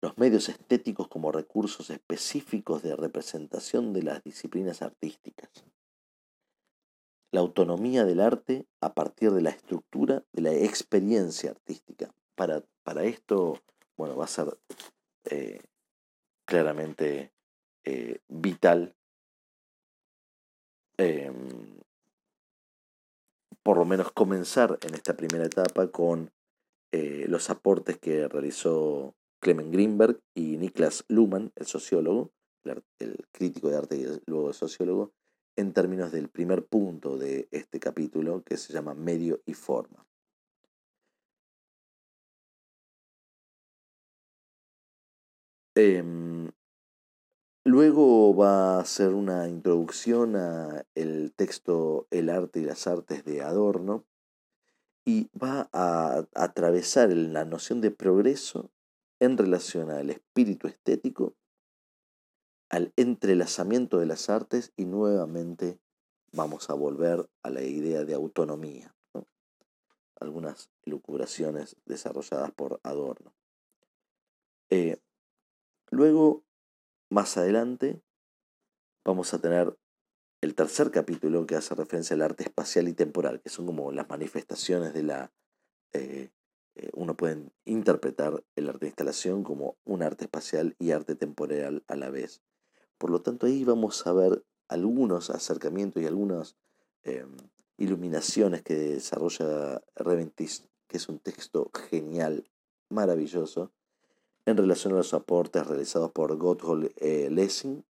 [0.03, 5.49] los medios estéticos como recursos específicos de representación de las disciplinas artísticas.
[7.31, 12.13] La autonomía del arte a partir de la estructura de la experiencia artística.
[12.35, 13.63] Para, para esto,
[13.97, 14.59] bueno, va a ser
[15.31, 15.61] eh,
[16.47, 17.33] claramente
[17.85, 18.97] eh, vital
[20.99, 21.81] em,
[23.63, 26.33] por lo menos comenzar en esta primera etapa con
[26.91, 32.31] eh, los aportes que realizó Clement Greenberg y Niklas Luhmann, el sociólogo,
[33.01, 35.13] el, crítico de arte y luego el sociólogo,
[35.57, 40.07] en términos del primer punto de este capítulo que se llama medio y forma.
[45.75, 46.53] Em,
[47.65, 53.43] luego va a hacer una introducción a el texto El arte y las artes de
[53.43, 54.05] Adorno
[55.05, 58.71] y va a atravesar la noción de progreso
[59.23, 61.37] en relación al espíritu estético,
[62.69, 65.79] al entrelazamiento de las artes y nuevamente
[66.33, 68.97] vamos a volver a la idea de autonomía.
[70.19, 73.33] Algunas elucubraciones desarrolladas por Adorno.
[74.71, 75.01] Eh,
[75.93, 76.43] luego,
[77.09, 78.03] más adelante,
[79.05, 79.79] vamos a tener
[80.41, 84.09] el tercer capítulo que hace referencia al arte espacial y temporal, que son como las
[84.09, 85.33] manifestaciones de la
[86.95, 91.97] uno puede interpretar el arte de instalación como un arte espacial y arte temporal a
[91.97, 92.43] la vez.
[92.99, 96.57] Por lo tanto, ahí vamos a ver algunos acercamientos y algunas
[97.03, 97.37] em,
[97.77, 102.49] iluminaciones que desarrolla Reventis, que es un texto genial,
[102.89, 103.73] maravilloso,
[104.47, 107.85] en relación a los aportes realizados por Gotthold eh, Lessing,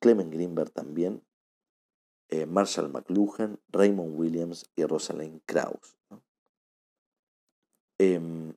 [0.00, 1.22] Clement Greenberg también,
[2.28, 5.96] eh, Marshall McLuhan, Raymond Williams y Rosalind Krauss.
[7.98, 8.54] Em,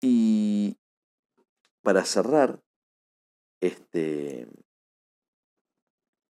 [0.00, 0.76] y
[1.82, 2.62] para cerrar
[3.60, 4.48] este,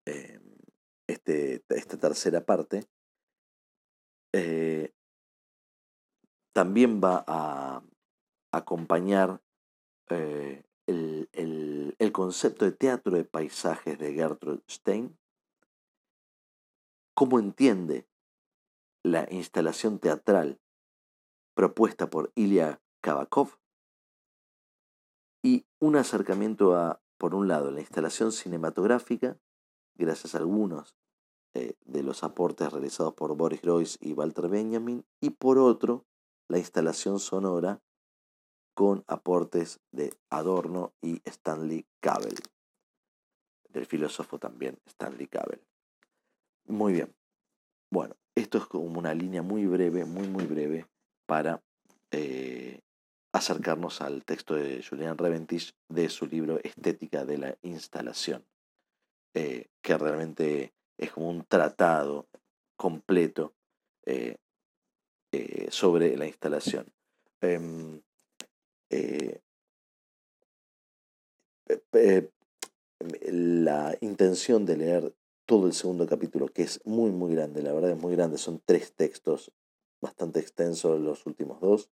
[0.05, 0.41] em,
[1.07, 2.85] este, esta tercera parte,
[4.33, 4.93] eh,
[6.53, 7.83] también va a
[8.51, 9.41] acompañar
[10.09, 15.17] eh, el, el, concepto de teatro de paisajes de Gertrude Stein,
[17.13, 18.10] cómo entiende
[19.03, 20.59] la instalación teatral
[21.53, 23.57] propuesta por Ilya Kabakov
[25.43, 29.39] y un acercamiento a, por un lado, la instalación cinematográfica,
[29.95, 30.95] gracias a algunos
[31.53, 36.05] de los aportes realizados por Boris Groys y Walter Benjamin, y por otro,
[36.47, 37.81] la instalación sonora
[38.73, 42.37] con aportes de Adorno y Stanley Cavell,
[43.67, 45.61] del filósofo también Stanley Cavell.
[46.67, 47.13] Muy bien.
[47.91, 50.87] Bueno, esto es como una línea muy breve, muy, muy breve,
[51.25, 51.61] para
[52.11, 52.81] eh,
[53.33, 58.45] acercarnos al texto de Julian Reventich de su libro Estética de la Instalación,
[59.33, 62.27] eh, que realmente es como un tratado
[62.75, 63.53] completo
[64.05, 64.37] eh,
[65.69, 66.91] sobre la instalación.
[67.39, 68.01] Em,
[73.31, 75.13] la intención de leer
[75.51, 78.61] todo el segundo capítulo, que es muy, muy grande, la verdad es muy grande, son
[78.63, 79.51] tres textos
[79.99, 81.89] bastante extensos los últimos dos,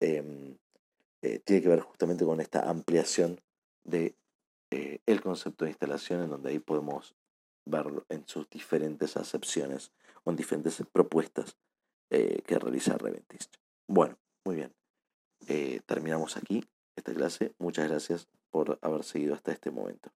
[0.00, 0.56] em,
[1.20, 3.42] eh, tiene que ver justamente con esta ampliación
[3.84, 4.16] de
[4.70, 7.14] eh, concepto de instalación, en donde ahí podemos
[7.66, 9.92] verlo en sus diferentes acepciones
[10.24, 11.58] o en diferentes propuestas
[12.08, 13.56] eh, que realiza Reventist.
[13.86, 14.16] Bueno,
[14.46, 14.74] muy bien.
[15.84, 16.64] terminamos aquí
[16.96, 17.52] esta clase.
[17.58, 20.10] Muchas gracias por haber seguido hasta este momento.